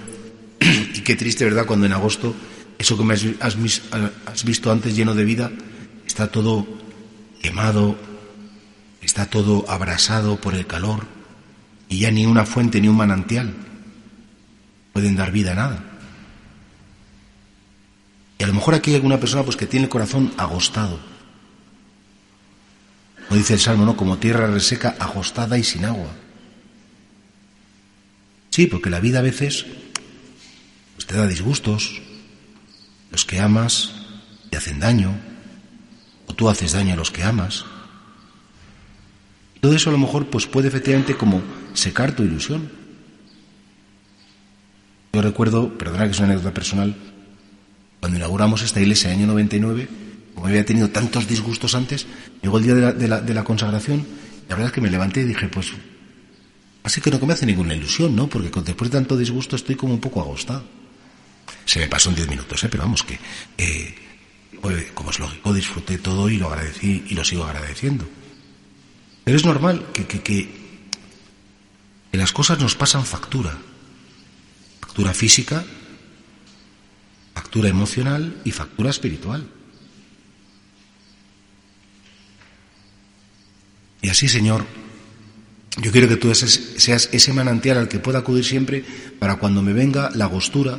Y 0.93 1.01
qué 1.01 1.15
triste, 1.15 1.43
¿verdad? 1.43 1.65
Cuando 1.65 1.85
en 1.85 1.91
agosto, 1.91 2.35
eso 2.83 2.97
que 2.97 3.03
me 3.05 3.13
has, 3.13 4.43
visto 4.43 4.69
antes 4.69 4.93
lleno 4.93 5.15
de 5.15 5.23
vida, 5.23 5.49
está 6.05 6.27
todo 6.27 6.67
quemado, 7.41 7.95
está 9.01 9.29
todo 9.29 9.63
abrasado 9.69 10.35
por 10.35 10.53
el 10.53 10.67
calor 10.67 11.07
y 11.87 11.99
ya 11.99 12.11
ni 12.11 12.25
una 12.25 12.45
fuente 12.45 12.81
ni 12.81 12.89
un 12.89 12.97
manantial 12.97 13.53
pueden 14.91 15.15
dar 15.15 15.31
vida 15.31 15.53
a 15.53 15.55
nada. 15.55 15.83
Y 18.37 18.43
a 18.43 18.47
lo 18.47 18.53
mejor 18.53 18.75
aquí 18.75 18.89
hay 18.89 18.97
alguna 18.97 19.17
persona 19.17 19.43
pues 19.43 19.55
que 19.55 19.65
tiene 19.65 19.85
el 19.85 19.89
corazón 19.89 20.33
agostado. 20.35 20.99
Como 23.29 23.37
dice 23.37 23.53
el 23.53 23.61
Salmo, 23.61 23.85
¿no? 23.85 23.95
Como 23.95 24.17
tierra 24.17 24.47
reseca, 24.47 24.97
agostada 24.99 25.57
y 25.57 25.63
sin 25.63 25.85
agua. 25.85 26.11
Sí, 28.49 28.67
porque 28.67 28.89
la 28.89 28.99
vida 28.99 29.19
a 29.19 29.21
veces 29.21 29.65
pues, 30.95 31.07
te 31.07 31.15
da 31.15 31.25
disgustos. 31.27 32.01
Los 33.13 33.25
que 33.25 33.39
amas 33.39 33.91
te 34.49 34.57
hacen 34.57 34.79
daño. 34.79 35.15
O 36.27 36.33
tú 36.33 36.49
haces 36.49 36.73
daño 36.73 36.93
a 36.93 36.97
los 36.97 37.11
que 37.11 37.23
amas. 37.23 37.63
Todo 39.61 39.75
eso 39.75 39.89
a 39.89 39.93
lo 39.93 39.99
mejor 39.99 40.25
pues 40.27 40.47
puede 40.47 40.67
efectivamente 40.67 41.15
como 41.15 41.41
secar 41.73 42.15
tu 42.15 42.23
ilusión. 42.23 42.69
Yo 45.13 45.21
recuerdo, 45.21 45.77
perdona 45.77 46.05
que 46.05 46.11
es 46.11 46.17
una 46.17 46.29
anécdota 46.29 46.55
personal, 46.55 46.95
cuando 47.99 48.17
inauguramos 48.17 48.63
esta 48.63 48.81
iglesia 48.81 49.11
en 49.11 49.17
el 49.17 49.19
año 49.19 49.27
99, 49.33 49.87
como 50.33 50.47
había 50.47 50.65
tenido 50.65 50.89
tantos 50.89 51.27
disgustos 51.27 51.75
antes, 51.75 52.07
llegó 52.41 52.57
el 52.57 52.63
día 52.63 52.73
de 52.73 53.07
la, 53.07 53.21
de 53.21 53.33
la, 53.33 53.43
consagración 53.43 53.99
y 53.99 54.49
la 54.49 54.55
verdad 54.55 54.65
es 54.65 54.71
que 54.71 54.81
me 54.81 54.89
levanté 54.89 55.21
y 55.21 55.25
dije, 55.25 55.47
pues, 55.49 55.71
así 56.81 56.99
que 56.99 57.11
no 57.11 57.19
me 57.19 57.33
hace 57.33 57.45
ninguna 57.45 57.75
ilusión, 57.75 58.15
¿no? 58.15 58.27
Porque 58.27 58.49
después 58.61 58.89
de 58.89 58.97
tanto 58.97 59.15
disgusto 59.15 59.55
estoy 59.55 59.75
como 59.75 59.93
un 59.93 60.01
poco 60.01 60.19
agostado. 60.19 60.63
Se 61.65 61.79
me 61.79 61.87
pasó 61.87 62.09
en 62.09 62.15
diez 62.15 62.27
minutos, 62.27 62.63
¿eh? 62.63 62.69
Pero 62.69 62.83
vamos, 62.83 63.03
que, 63.03 63.19
eh, 63.57 63.95
como 64.93 65.11
es 65.11 65.19
lógico, 65.19 65.53
disfruté 65.53 65.97
todo 65.97 66.29
y 66.29 66.37
lo 66.37 66.49
agradecí 66.49 67.05
y 67.07 67.13
lo 67.13 67.23
sigo 67.23 67.43
agradeciendo. 67.43 68.07
Pero 69.23 69.37
es 69.37 69.45
normal 69.45 69.87
que, 69.93 70.05
que, 70.05 70.21
que, 70.21 70.63
las 72.11 72.31
cosas 72.31 72.59
nos 72.59 72.75
pasan 72.75 73.05
factura. 73.05 73.57
Factura 74.81 75.13
física, 75.13 75.65
factura 77.33 77.69
emocional 77.69 78.41
y 78.43 78.51
factura 78.51 78.89
espiritual. 78.89 79.49
Y 84.01 84.09
así, 84.09 84.27
Señor, 84.27 84.65
yo 85.81 85.91
quiero 85.91 86.07
que 86.07 86.17
tú 86.17 86.33
seas 86.35 87.09
ese 87.11 87.33
manantial 87.33 87.77
al 87.77 87.87
que 87.87 87.99
pueda 87.99 88.19
acudir 88.19 88.45
siempre 88.45 88.85
para 89.17 89.37
cuando 89.37 89.61
me 89.61 89.73
venga 89.73 90.11
la 90.13 90.25
agostura, 90.25 90.77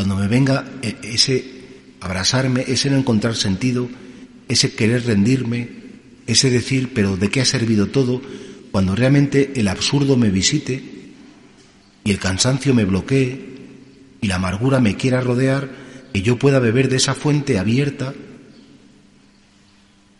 cuando 0.00 0.16
me 0.16 0.28
venga 0.28 0.64
e, 0.80 0.96
ese 1.12 1.44
abrazarme, 2.00 2.64
ese 2.66 2.88
no 2.88 2.96
encontrar 2.96 3.36
sentido, 3.36 3.86
ese 4.48 4.72
querer 4.72 5.04
rendirme, 5.04 5.68
ese 6.26 6.48
decir, 6.48 6.94
pero 6.94 7.18
¿de 7.18 7.28
qué 7.28 7.42
ha 7.42 7.44
servido 7.44 7.88
todo? 7.88 8.22
Cuando 8.72 8.96
realmente 8.96 9.52
el 9.56 9.68
absurdo 9.68 10.16
me 10.16 10.30
visite 10.30 10.82
y 12.02 12.10
el 12.10 12.18
cansancio 12.18 12.72
me 12.72 12.86
bloquee 12.86 13.58
y 14.22 14.26
la 14.26 14.36
amargura 14.36 14.80
me 14.80 14.96
quiera 14.96 15.20
rodear, 15.20 15.68
que 16.14 16.22
yo 16.22 16.38
pueda 16.38 16.60
beber 16.60 16.88
de 16.88 16.96
esa 16.96 17.14
fuente 17.14 17.58
abierta, 17.58 18.14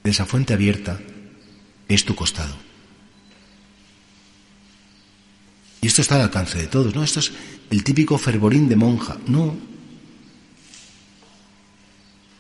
de 0.05 0.11
esa 0.11 0.27
fuente 0.27 0.53
abierta, 0.53 1.01
es 1.89 2.05
tu 2.05 2.15
costado. 2.15 2.55
Y 5.81 5.87
esto 5.87 6.03
está 6.03 6.17
al 6.17 6.21
alcance 6.21 6.59
de 6.59 6.67
todos, 6.67 6.95
¿no? 6.95 7.03
Esto 7.03 7.21
es 7.21 7.33
el 7.71 7.83
típico 7.83 8.19
fervorín 8.19 8.69
de 8.69 8.77
monja. 8.77 9.17
No. 9.27 9.70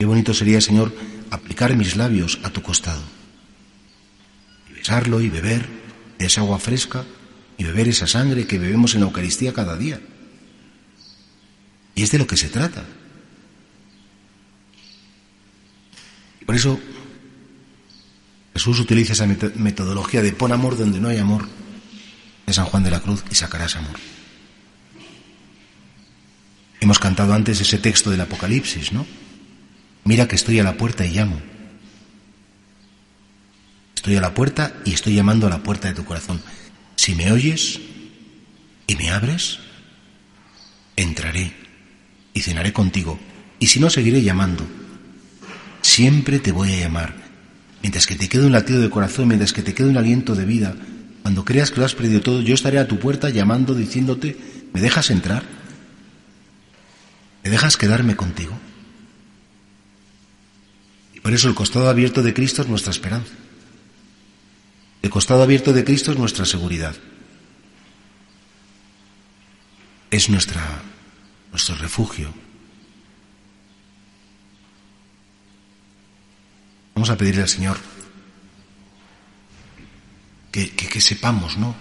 Qué 0.01 0.07
bonito 0.07 0.33
sería, 0.33 0.63
Señor, 0.63 0.97
aplicar 1.29 1.77
mis 1.77 1.95
labios 1.95 2.41
a 2.43 2.49
tu 2.49 2.63
costado. 2.63 3.03
Y 4.71 4.73
besarlo 4.73 5.21
y 5.21 5.29
beber 5.29 5.69
esa 6.19 6.41
agua 6.41 6.59
fresca 6.59 7.05
y 7.59 7.65
beber 7.65 7.87
esa 7.89 8.07
sangre 8.07 8.47
que 8.47 8.59
bebemos 8.59 8.95
en 8.95 9.01
la 9.01 9.09
Eucaristía 9.09 9.53
cada 9.53 9.77
día. 9.77 10.01
Y 11.95 12.03
es 12.03 12.11
de 12.11 12.17
lo 12.17 12.27
que 12.27 12.39
se 12.39 12.49
trata. 12.49 12.83
Y 16.41 16.47
por 16.47 16.55
eso 16.55 16.81
Jesús 18.55 18.81
utiliza 18.81 19.13
esa 19.13 19.27
metodología 19.27 20.23
de 20.23 20.33
pon 20.33 20.53
amor 20.53 20.79
donde 20.79 20.99
no 20.99 21.09
hay 21.09 21.19
amor 21.19 21.47
de 22.47 22.55
San 22.55 22.65
Juan 22.65 22.85
de 22.85 22.91
la 22.91 23.01
Cruz 23.01 23.23
y 23.31 23.35
sacarás 23.35 23.77
amor. 23.77 23.97
Hemos 26.81 26.99
cantado 26.99 27.35
antes 27.35 27.61
ese 27.61 27.77
texto 27.77 28.11
del 28.11 28.23
Apocalipsis, 28.23 28.93
¿no? 28.93 29.05
Mira 30.05 30.29
que 30.29 30.37
estoy 30.37 30.59
a 30.59 30.65
la 30.65 30.77
puerta 30.77 31.07
y 31.07 31.11
llamo. 31.11 31.41
Estoy 33.95 34.17
a 34.17 34.21
la 34.21 34.35
puerta 34.35 34.75
y 34.85 34.95
estoy 34.95 35.15
llamando 35.15 35.47
a 35.47 35.51
la 35.51 35.63
puerta 35.63 35.89
de 35.89 35.95
tu 35.95 36.05
corazón. 36.05 36.41
Si 36.97 37.15
me 37.15 37.33
oyes 37.33 37.81
y 38.87 38.97
me 38.97 39.11
abres, 39.11 39.59
entraré 40.97 41.53
y 42.33 42.41
cenaré 42.41 42.73
contigo. 42.73 43.19
Y 43.59 43.67
si 43.67 43.79
no, 43.79 43.91
seguiré 43.91 44.23
llamando. 44.23 44.67
Siempre 45.83 46.39
te 46.39 46.53
voy 46.53 46.73
a 46.73 46.81
llamar. 46.81 47.15
Mientras 47.83 48.07
que 48.07 48.17
te 48.17 48.29
quede 48.29 48.47
un 48.47 48.53
latido 48.53 48.81
de 48.81 48.91
corazón, 48.91 49.29
mientras 49.29 49.53
que 49.53 49.63
te 49.63 49.75
quede 49.75 49.89
un 49.89 49.97
aliento 49.97 50.35
de 50.35 50.45
vida, 50.45 50.77
cuando 51.23 51.45
creas 51.45 51.71
que 51.71 51.81
lo 51.81 51.87
has 51.87 51.95
perdido 51.95 52.21
todo, 52.21 52.41
yo 52.41 52.55
estaré 52.55 52.79
a 52.79 52.89
tu 52.89 52.99
puerta 52.99 53.31
llamando, 53.31 53.75
diciéndote, 53.75 54.37
¿me 54.73 54.81
dejas 54.81 55.11
entrar? 55.11 55.43
¿Me 57.45 57.51
dejas 57.51 57.77
quedarme 57.77 58.17
contigo? 58.17 58.59
Por 61.23 61.33
eso 61.33 61.49
el 61.49 61.55
costado 61.55 61.89
abierto 61.89 62.23
de 62.23 62.35
Cristo 62.35 62.63
es 62.63 62.69
nuestra 62.69 62.93
esperanza. 62.93 63.33
El 65.03 65.11
costado 65.11 65.43
abierto 65.43 65.73
de 65.73 65.85
Cristo 65.85 66.13
es 66.13 66.19
nuestra 66.19 66.45
seguridad. 66.45 66.95
Es 70.11 70.29
nuestra, 70.29 70.83
nuestro 71.51 71.77
refugio. 71.77 72.33
Vamos 76.95 77.11
a 77.11 77.17
pedirle 77.17 77.43
al 77.43 77.49
Señor 77.49 77.79
que, 80.53 80.71
que, 80.71 81.01
sepamos, 81.01 81.57
¿no? 81.57 81.75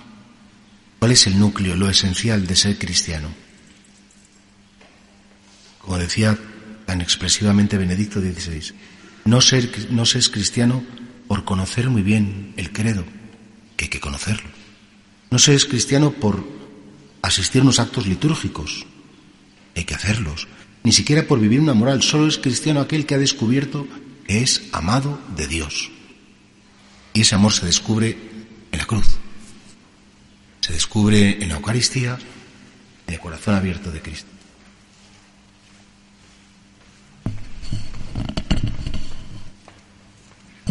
¿Cuál 0.99 1.11
es 1.11 1.27
el 1.27 1.39
núcleo, 1.39 1.75
lo 1.75 1.89
esencial 1.89 2.45
de 2.45 2.55
ser 2.55 2.77
cristiano? 2.77 3.29
Como 5.79 5.97
decía 5.97 6.37
tan 6.85 7.01
expresivamente 7.01 7.77
Benedicto 7.77 8.21
XVI, 8.21 8.73
no 9.29 9.41
ser, 9.41 9.91
no 9.91 10.05
ser 10.05 10.29
cristiano 10.31 10.83
por 11.27 11.45
conocer 11.45 11.89
muy 11.89 12.01
bien 12.01 12.53
el 12.57 12.71
credo, 12.71 13.05
que 13.77 13.85
hay 13.85 13.89
que 13.89 13.99
conocerlo. 13.99 14.49
No 15.29 15.37
se 15.37 15.53
es 15.53 15.65
cristiano 15.65 16.11
por 16.11 16.43
asistir 17.21 17.61
a 17.61 17.63
unos 17.63 17.79
actos 17.79 18.07
litúrgicos, 18.07 18.87
hay 19.75 19.83
que 19.83 19.93
hacerlos. 19.93 20.47
Ni 20.83 20.91
siquiera 20.91 21.27
por 21.27 21.39
vivir 21.39 21.59
una 21.59 21.75
moral, 21.75 22.01
solo 22.01 22.27
es 22.27 22.39
cristiano 22.39 22.79
aquel 22.79 23.05
que 23.05 23.15
ha 23.15 23.19
descubierto 23.19 23.87
que 24.25 24.41
es 24.41 24.63
amado 24.71 25.21
de 25.35 25.47
Dios. 25.47 25.91
Y 27.13 27.21
ese 27.21 27.35
amor 27.35 27.53
se 27.53 27.65
descubre 27.65 28.17
en 28.71 28.79
la 28.79 28.85
cruz, 28.85 29.07
se 30.61 30.73
descubre 30.73 31.37
en 31.41 31.49
la 31.49 31.55
Eucaristía, 31.55 32.17
en 33.07 33.13
el 33.13 33.19
corazón 33.19 33.55
abierto 33.55 33.91
de 33.91 34.01
Cristo. 34.01 34.38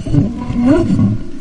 Mm-hmm. 0.08 1.37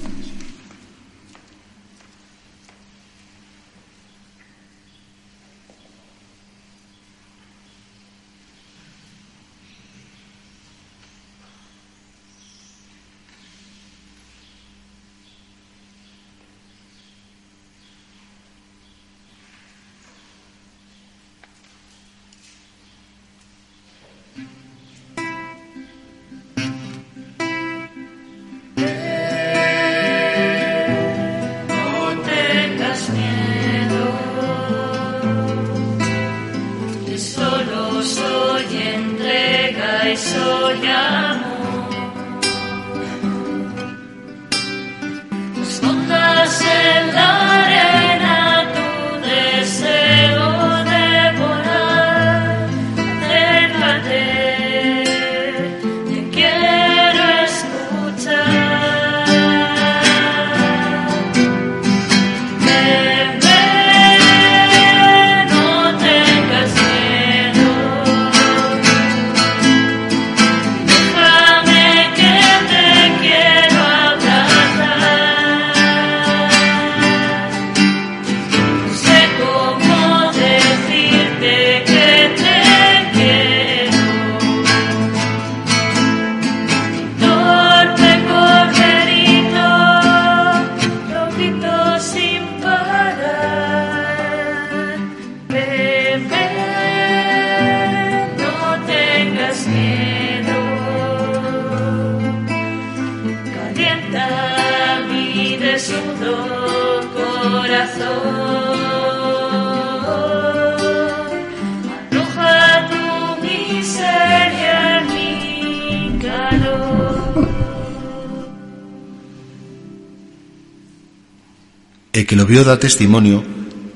Vio 122.48 122.64
da 122.64 122.80
testimonio 122.80 123.44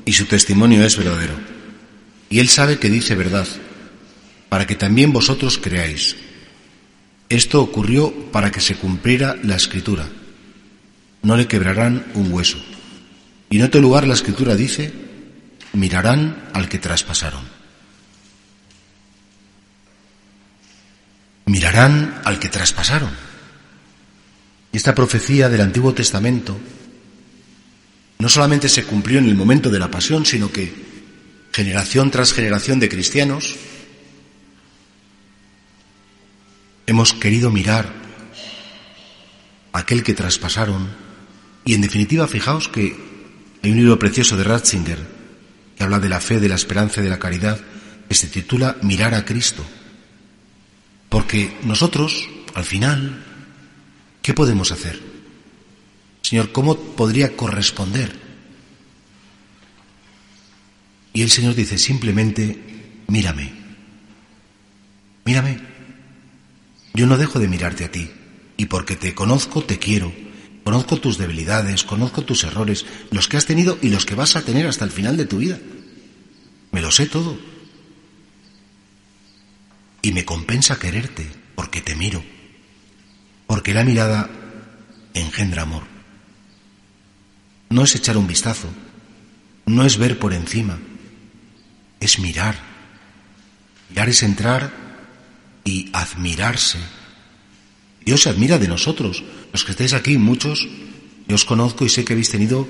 y 0.04 0.12
su 0.14 0.26
testimonio 0.26 0.84
es 0.84 0.98
verdadero. 0.98 1.34
Y 2.30 2.40
él 2.40 2.50
sabe 2.50 2.80
que 2.80 2.90
dice 2.90 3.16
verdad, 3.16 3.48
para 4.50 4.68
que 4.68 4.76
también 4.76 5.14
vosotros 5.14 5.58
creáis. 5.58 6.18
Esto 7.30 7.62
ocurrió 7.62 8.14
para 8.32 8.52
que 8.52 8.60
se 8.60 8.76
cumpliera 8.76 9.38
la 9.42 9.56
escritura. 9.56 10.08
No 11.24 11.38
le 11.38 11.48
quebrarán 11.48 12.06
un 12.14 12.32
hueso. 12.34 12.58
Y 13.50 13.58
en 13.58 13.64
otro 13.64 13.80
lugar 13.80 14.06
la 14.06 14.14
escritura 14.14 14.56
dice, 14.56 14.92
mirarán 15.74 16.50
al 16.54 16.68
que 16.68 16.80
traspasaron. 16.80 17.44
Mirarán 21.46 22.22
al 22.26 22.40
que 22.40 22.50
traspasaron. 22.50 23.12
Y 24.74 24.78
esta 24.78 24.96
profecía 24.96 25.48
del 25.48 25.62
Antiguo 25.62 25.94
Testamento 25.94 26.58
no 28.22 28.30
solamente 28.30 28.70
se 28.70 28.84
cumplió 28.84 29.18
en 29.18 29.26
el 29.26 29.36
momento 29.36 29.72
de 29.72 29.80
la 29.80 29.90
pasión, 29.90 30.28
sino 30.28 30.52
que 30.52 30.72
generación 31.52 32.12
tras 32.12 32.34
generación 32.34 32.80
de 32.80 32.88
cristianos 32.88 33.56
hemos 36.86 37.14
querido 37.14 37.50
mirar 37.50 37.92
a 39.74 39.80
aquel 39.80 40.04
que 40.04 40.14
traspasaron 40.14 40.88
y 41.66 41.74
en 41.74 41.82
definitiva 41.82 42.28
fijaos 42.28 42.68
que 42.68 42.96
hay 43.64 43.72
un 43.72 43.78
libro 43.78 43.98
precioso 43.98 44.38
de 44.38 44.44
Ratzinger 44.44 45.00
que 45.76 45.84
habla 45.84 46.00
de 46.00 46.10
la 46.10 46.22
fe, 46.22 46.40
de 46.40 46.48
la 46.50 46.56
esperanza 46.56 47.02
y 47.02 47.04
de 47.04 47.10
la 47.10 47.18
caridad 47.18 47.60
que 48.08 48.14
se 48.14 48.28
titula 48.28 48.78
Mirar 48.84 49.16
a 49.16 49.26
Cristo. 49.26 49.66
Porque 51.10 51.58
nosotros, 51.64 52.30
al 52.54 52.66
final, 52.66 53.24
¿qué 54.22 54.36
podemos 54.36 54.72
hacer? 54.72 55.11
Señor, 56.32 56.54
¿cómo 56.54 56.78
podría 56.78 57.36
corresponder? 57.36 58.10
Y 61.12 61.24
el 61.24 61.30
Señor 61.30 61.56
dice 61.56 61.78
simplemente, 61.78 63.04
mírame, 63.08 63.52
mírame. 65.26 65.60
Yo 66.94 67.06
no 67.06 67.18
dejo 67.18 67.38
de 67.38 67.50
mirarte 67.50 67.84
a 67.84 67.92
ti, 67.92 68.10
y 68.56 68.68
porque 68.68 68.96
te 68.96 69.14
conozco, 69.14 69.62
te 69.66 69.78
quiero. 69.78 70.14
Conozco 70.64 71.02
tus 71.02 71.18
debilidades, 71.18 71.84
conozco 71.84 72.22
tus 72.22 72.46
errores, 72.46 72.86
los 73.10 73.28
que 73.28 73.36
has 73.36 73.46
tenido 73.46 73.78
y 73.82 73.90
los 73.90 74.06
que 74.06 74.16
vas 74.16 74.38
a 74.38 74.46
tener 74.46 74.68
hasta 74.68 74.86
el 74.86 74.92
final 74.92 75.18
de 75.18 75.26
tu 75.26 75.40
vida. 75.40 75.60
Me 76.72 76.80
lo 76.80 76.92
sé 76.92 77.08
todo. 77.08 77.38
Y 80.02 80.14
me 80.14 80.24
compensa 80.24 80.80
quererte, 80.80 81.30
porque 81.56 81.82
te 81.82 81.94
miro, 81.94 82.24
porque 83.48 83.74
la 83.74 83.84
mirada 83.84 84.30
engendra 85.14 85.64
amor 85.64 85.91
no 87.72 87.84
es 87.84 87.96
echar 87.96 88.18
un 88.18 88.28
vistazo, 88.28 88.68
no 89.66 89.86
es 89.86 89.98
ver 89.98 90.20
por 90.20 90.34
encima, 90.34 90.78
es 92.00 92.20
mirar. 92.20 92.56
Mirar 93.90 94.10
es 94.10 94.24
entrar 94.24 94.72
y 95.64 95.90
admirarse. 95.94 96.80
Dios 98.06 98.24
se 98.24 98.30
admira 98.30 98.58
de 98.58 98.68
nosotros. 98.68 99.24
Los 99.54 99.64
que 99.64 99.72
estáis 99.72 99.94
aquí, 99.94 100.18
muchos, 100.18 100.68
yo 101.28 101.36
os 101.36 101.46
conozco 101.46 101.86
y 101.86 101.90
sé 101.90 102.04
que 102.04 102.14
habéis 102.14 102.30
tenido 102.30 102.68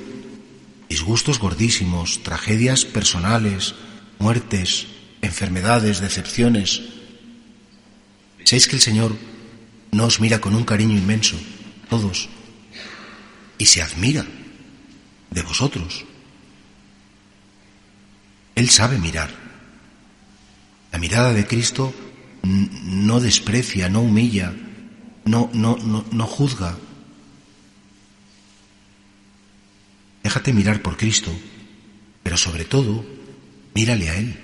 disgustos 0.87 1.39
gordísimos, 1.39 2.21
tragedias 2.21 2.85
personales, 2.85 3.73
muertes, 4.19 4.87
enfermedades, 5.21 5.99
decepciones. 5.99 6.81
Pensáis 8.37 8.67
que 8.67 8.75
el 8.75 8.81
Señor 8.81 9.15
no 9.91 10.05
os 10.05 10.19
mira 10.19 10.41
con 10.41 10.53
un 10.53 10.63
cariño 10.63 10.97
inmenso, 10.97 11.37
todos, 11.89 12.29
y 13.57 13.65
se 13.65 13.81
admira 13.81 14.25
de 15.31 15.41
vosotros. 15.41 16.05
Él 18.55 18.69
sabe 18.69 18.99
mirar. 18.99 19.29
La 20.91 20.99
mirada 20.99 21.33
de 21.33 21.47
Cristo 21.47 21.93
no 22.43 23.19
desprecia, 23.19 23.89
no 23.89 24.01
humilla, 24.01 24.53
no, 25.25 25.49
no, 25.53 25.77
no, 25.77 26.05
no 26.11 26.27
juzga. 26.27 26.77
Déjate 30.23 30.53
mirar 30.53 30.81
por 30.81 30.97
Cristo, 30.97 31.31
pero 32.23 32.37
sobre 32.37 32.65
todo, 32.65 33.05
mírale 33.73 34.09
a 34.09 34.17
Él. 34.17 34.39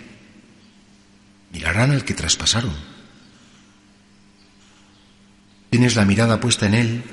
Mirarán 1.51 1.91
al 1.91 2.05
que 2.05 2.13
traspasaron. 2.13 2.73
Tienes 5.69 5.95
la 5.95 6.05
mirada 6.05 6.39
puesta 6.39 6.65
en 6.65 6.73
Él. 6.73 7.03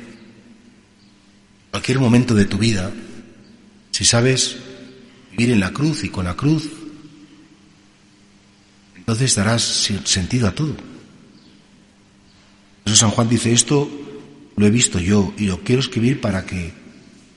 Cualquier 1.71 1.99
momento 1.99 2.35
de 2.35 2.45
tu 2.45 2.57
vida, 2.57 2.93
si 3.95 4.05
sabes 4.05 4.57
vivir 5.31 5.53
en 5.53 5.61
la 5.61 5.71
cruz 5.71 6.03
y 6.03 6.09
con 6.09 6.25
la 6.25 6.35
cruz, 6.35 6.69
entonces 8.97 9.37
darás 9.37 9.63
sentido 9.63 10.49
a 10.49 10.53
todo. 10.53 10.75
Eso 12.85 12.97
San 12.97 13.11
Juan 13.11 13.29
dice 13.29 13.53
esto 13.53 13.89
lo 14.57 14.67
he 14.67 14.71
visto 14.71 14.99
yo 14.99 15.33
y 15.39 15.47
lo 15.47 15.61
quiero 15.61 15.79
escribir 15.79 16.21
para 16.21 16.45
que 16.45 16.73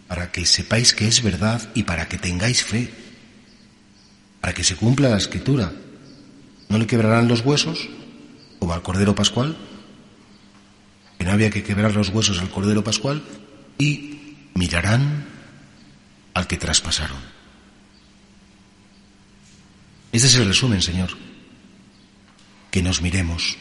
para 0.07 0.31
que 0.31 0.47
sepáis 0.47 0.95
que 0.95 1.07
es 1.07 1.21
verdad 1.21 1.61
y 1.75 1.83
para 1.83 2.07
que 2.07 2.17
tengáis 2.17 2.63
fe, 2.63 2.89
para 4.41 4.55
que 4.55 4.63
se 4.63 4.75
cumpla 4.75 5.09
la 5.09 5.17
escritura. 5.17 5.71
¿No 6.69 6.79
le 6.79 6.87
quebrarán 6.87 7.27
los 7.27 7.41
huesos 7.41 7.87
como 8.57 8.73
al 8.73 8.81
Cordero 8.81 9.13
Pascual? 9.13 9.55
Que 11.19 11.25
no 11.25 11.33
había 11.33 11.51
que 11.51 11.61
quebrar 11.61 11.93
los 11.93 12.09
huesos 12.09 12.39
al 12.39 12.49
Cordero 12.49 12.83
Pascual 12.83 13.21
y 13.77 14.37
mirarán 14.55 15.26
al 16.37 16.47
que 16.47 16.57
traspasaron. 16.57 17.17
Este 20.11 20.27
es 20.27 20.35
el 20.35 20.45
resumen, 20.45 20.81
Señor. 20.81 21.09
Que 22.71 22.81
nos 22.81 23.01
miremos. 23.01 23.57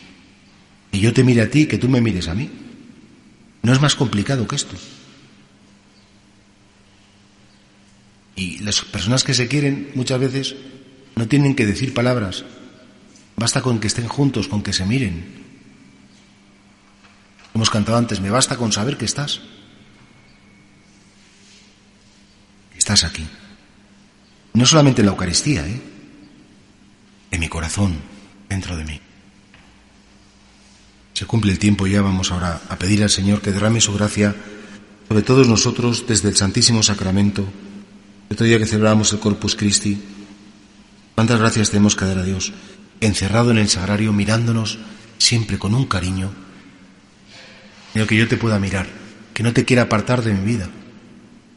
Y 0.92 1.00
yo 1.00 1.12
te 1.12 1.24
mire 1.24 1.42
a 1.42 1.50
ti, 1.50 1.66
que 1.66 1.78
tú 1.78 1.88
me 1.88 2.00
mires 2.00 2.28
a 2.28 2.34
mí. 2.34 2.50
No 3.62 3.72
es 3.72 3.80
más 3.80 3.94
complicado 3.94 4.46
que 4.46 4.56
esto. 4.56 4.76
Y 8.36 8.58
las 8.58 8.82
personas 8.82 9.24
que 9.24 9.32
se 9.32 9.48
quieren 9.48 9.90
muchas 9.94 10.20
veces 10.20 10.54
no 11.14 11.26
tienen 11.26 11.56
que 11.56 11.66
decir 11.66 11.94
palabras. 11.94 12.44
Basta 13.36 13.62
con 13.62 13.80
que 13.80 13.86
estén 13.86 14.06
juntos, 14.06 14.48
con 14.48 14.62
que 14.62 14.74
se 14.74 14.84
miren. 14.84 15.24
Hemos 17.54 17.70
cantado 17.70 17.96
antes, 17.96 18.20
me 18.20 18.30
basta 18.30 18.56
con 18.56 18.70
saber 18.70 18.98
que 18.98 19.06
estás. 19.06 19.40
Estás 22.87 23.03
aquí. 23.03 23.26
No 24.55 24.64
solamente 24.64 25.03
en 25.03 25.07
la 25.07 25.11
Eucaristía, 25.11 25.66
¿eh? 25.66 25.80
En 27.32 27.41
mi 27.41 27.49
corazón, 27.49 27.97
dentro 28.49 28.76
de 28.76 28.84
mí. 28.84 29.01
Se 31.12 31.26
cumple 31.26 31.51
el 31.51 31.59
tiempo 31.59 31.89
ya, 31.89 32.01
vamos 32.01 32.30
ahora 32.30 32.61
a 32.68 32.78
pedir 32.78 33.03
al 33.03 33.11
Señor 33.11 33.41
que 33.41 33.51
derrame 33.51 33.80
su 33.80 33.93
gracia 33.93 34.37
sobre 35.09 35.22
todos 35.22 35.49
nosotros 35.49 36.05
desde 36.07 36.28
el 36.28 36.37
Santísimo 36.37 36.84
Sacramento, 36.84 37.45
el 38.30 38.37
día 38.37 38.61
que 38.61 38.66
celebramos 38.66 39.12
el 39.12 39.18
Corpus 39.18 39.57
Christi. 39.57 40.01
Cuántas 41.16 41.41
gracias 41.41 41.70
tenemos 41.70 41.97
que 41.97 42.05
dar 42.05 42.18
a 42.18 42.22
Dios, 42.22 42.53
encerrado 43.01 43.51
en 43.51 43.59
el 43.59 43.68
sagrario, 43.68 44.12
mirándonos 44.12 44.78
siempre 45.18 45.59
con 45.59 45.74
un 45.74 45.87
cariño, 45.87 46.30
sino 47.93 48.07
que 48.07 48.16
yo 48.16 48.28
te 48.28 48.37
pueda 48.37 48.61
mirar, 48.61 48.87
que 49.34 49.43
no 49.43 49.53
te 49.53 49.64
quiera 49.64 49.82
apartar 49.82 50.22
de 50.22 50.34
mi 50.34 50.45
vida 50.45 50.70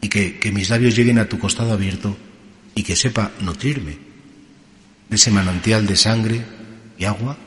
y 0.01 0.09
que, 0.09 0.39
que 0.39 0.51
mis 0.51 0.69
labios 0.69 0.95
lleguen 0.95 1.19
a 1.19 1.27
tu 1.27 1.39
costado 1.39 1.73
abierto 1.73 2.17
y 2.75 2.83
que 2.83 2.95
sepa 2.95 3.31
nutrirme 3.41 3.97
de 5.09 5.15
ese 5.15 5.31
manantial 5.31 5.85
de 5.85 5.95
sangre 5.95 6.45
y 6.97 7.05
agua 7.05 7.37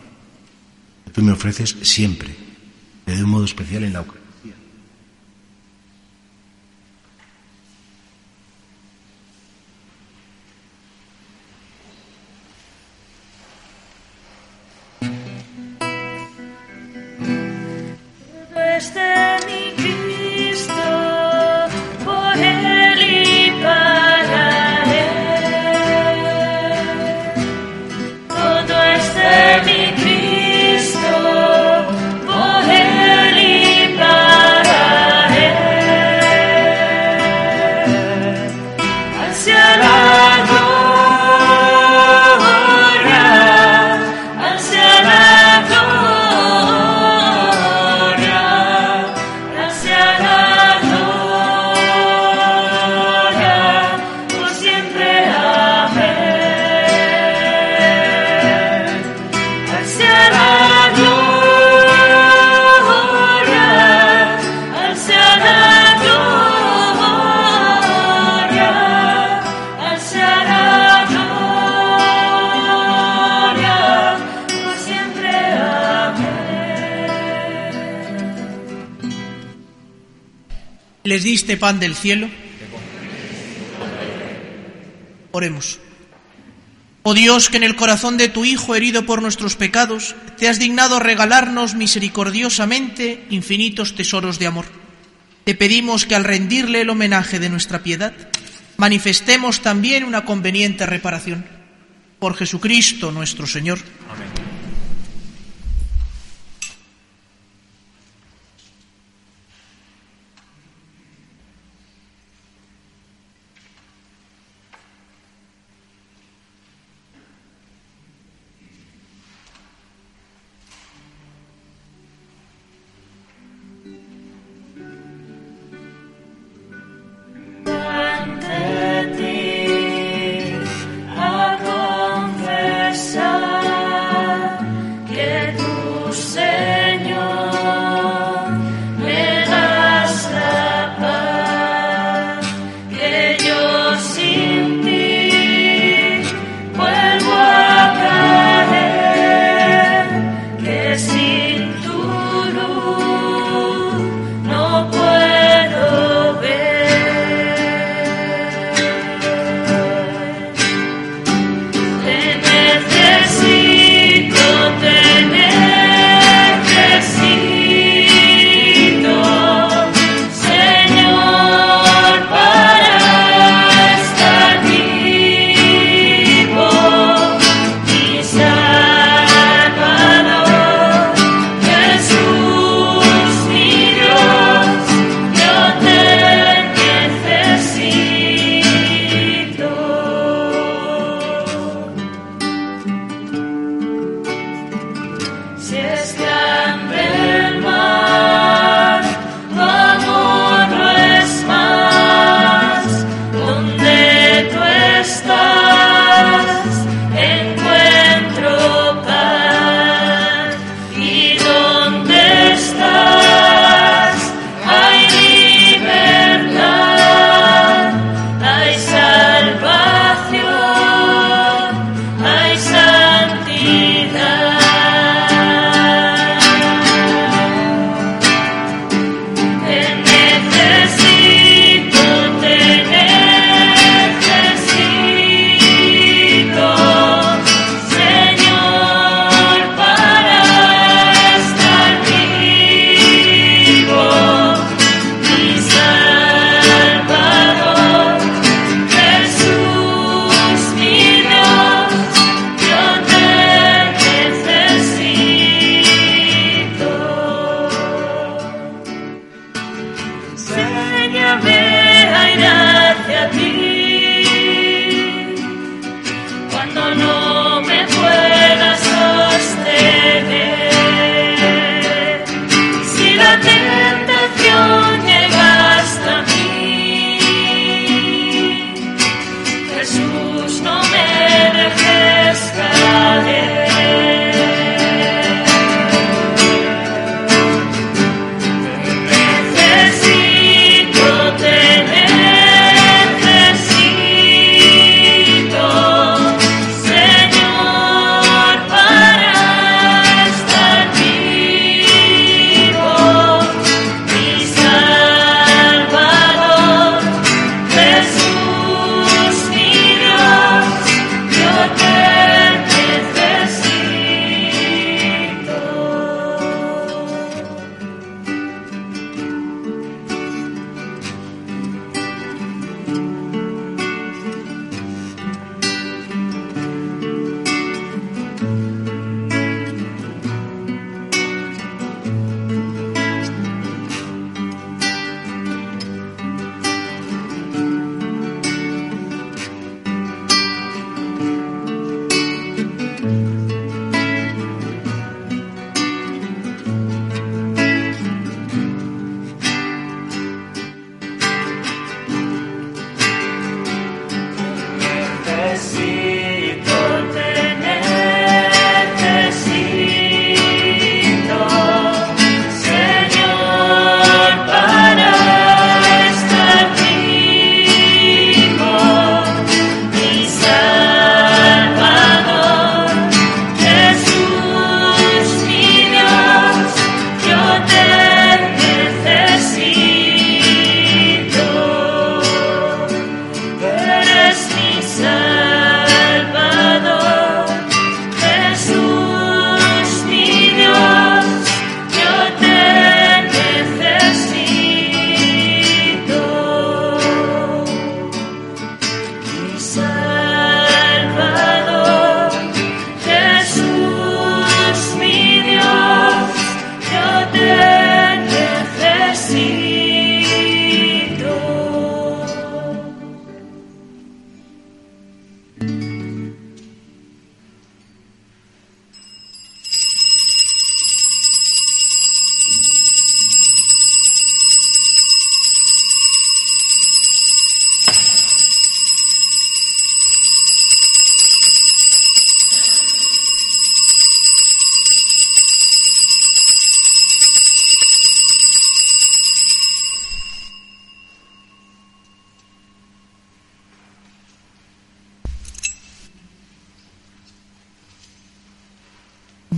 que 1.05 1.11
tú 1.11 1.23
me 1.23 1.33
ofreces 1.33 1.77
siempre, 1.83 2.35
de 3.07 3.23
un 3.23 3.31
modo 3.31 3.45
especial 3.45 3.85
en 3.85 3.93
la 3.93 4.01
Eucaristía. 4.01 4.22
Diste 81.23 81.57
pan 81.57 81.81
del 81.81 81.95
cielo. 81.95 82.29
Oremos. 85.33 85.79
Oh 87.05 87.15
Dios, 87.15 87.49
que 87.49 87.57
en 87.57 87.65
el 87.65 87.75
corazón 87.75 88.17
de 88.17 88.29
tu 88.29 88.45
Hijo 88.45 88.77
herido 88.77 89.07
por 89.07 89.23
nuestros 89.23 89.57
pecados, 89.57 90.15
te 90.39 90.49
has 90.49 90.61
dignado 90.61 91.01
regalarnos 91.01 91.75
misericordiosamente 91.75 93.25
infinitos 93.31 93.97
tesoros 93.97 94.39
de 94.39 94.47
amor. 94.47 94.67
Te 95.45 95.57
pedimos 95.57 96.07
que 96.07 96.15
al 96.15 96.23
rendirle 96.23 96.83
el 96.83 96.91
homenaje 96.91 97.41
de 97.41 97.49
nuestra 97.49 97.83
piedad, 97.83 98.13
manifestemos 98.77 99.63
también 99.63 100.05
una 100.05 100.25
conveniente 100.25 100.87
reparación. 100.87 101.45
Por 102.21 102.37
Jesucristo 102.37 103.11
nuestro 103.11 103.49
Señor. 103.49 103.81
ante 103.81 104.32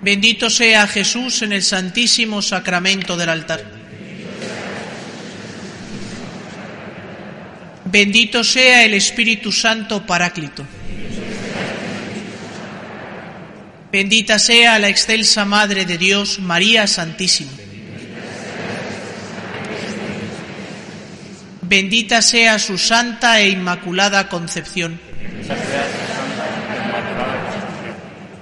Bendito 0.00 0.48
sea 0.48 0.86
Jesús 0.86 1.42
en 1.42 1.52
el 1.52 1.62
santísimo 1.62 2.40
sacramento 2.40 3.16
del 3.16 3.28
altar. 3.28 3.64
Bendito 7.84 8.44
sea 8.44 8.84
el 8.84 8.94
Espíritu 8.94 9.50
Santo 9.50 10.06
Paráclito. 10.06 10.64
Bendita 13.90 14.38
sea 14.38 14.78
la 14.78 14.88
excelsa 14.88 15.46
Madre 15.46 15.86
de 15.86 15.96
Dios, 15.96 16.38
María 16.38 16.86
Santísima. 16.86 17.50
Bendita 21.62 22.22
sea 22.22 22.58
su 22.58 22.78
santa 22.78 23.40
e 23.40 23.48
inmaculada 23.48 24.28
concepción. 24.28 25.00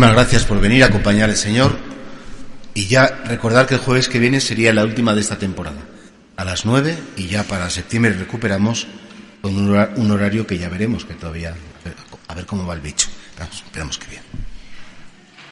muchísimas 0.00 0.14
gracias 0.24 0.44
por 0.46 0.60
venir 0.60 0.82
a 0.82 0.86
acompañar 0.86 1.28
al 1.28 1.36
Señor 1.36 1.76
y 2.72 2.86
ya 2.86 3.06
recordar 3.26 3.66
que 3.66 3.74
el 3.74 3.80
jueves 3.80 4.08
que 4.08 4.18
viene 4.18 4.40
sería 4.40 4.72
la 4.72 4.82
última 4.82 5.14
de 5.14 5.20
esta 5.20 5.36
temporada, 5.38 5.76
a 6.38 6.44
las 6.46 6.64
9 6.64 6.96
y 7.18 7.26
ya 7.26 7.42
para 7.44 7.68
septiembre 7.68 8.14
recuperamos 8.14 8.86
con 9.42 9.54
un 9.54 9.68
hora- 9.68 9.90
un 9.96 10.10
horario 10.10 10.46
que 10.46 10.56
ya 10.56 10.70
veremos, 10.70 11.04
que 11.04 11.12
todavía, 11.12 11.54
a 12.28 12.34
ver, 12.34 12.46
cómo 12.46 12.66
va 12.66 12.72
el 12.72 12.80
bicho. 12.80 13.08
Esperamos 13.52 13.98
que 13.98 14.06
bien. 14.08 14.22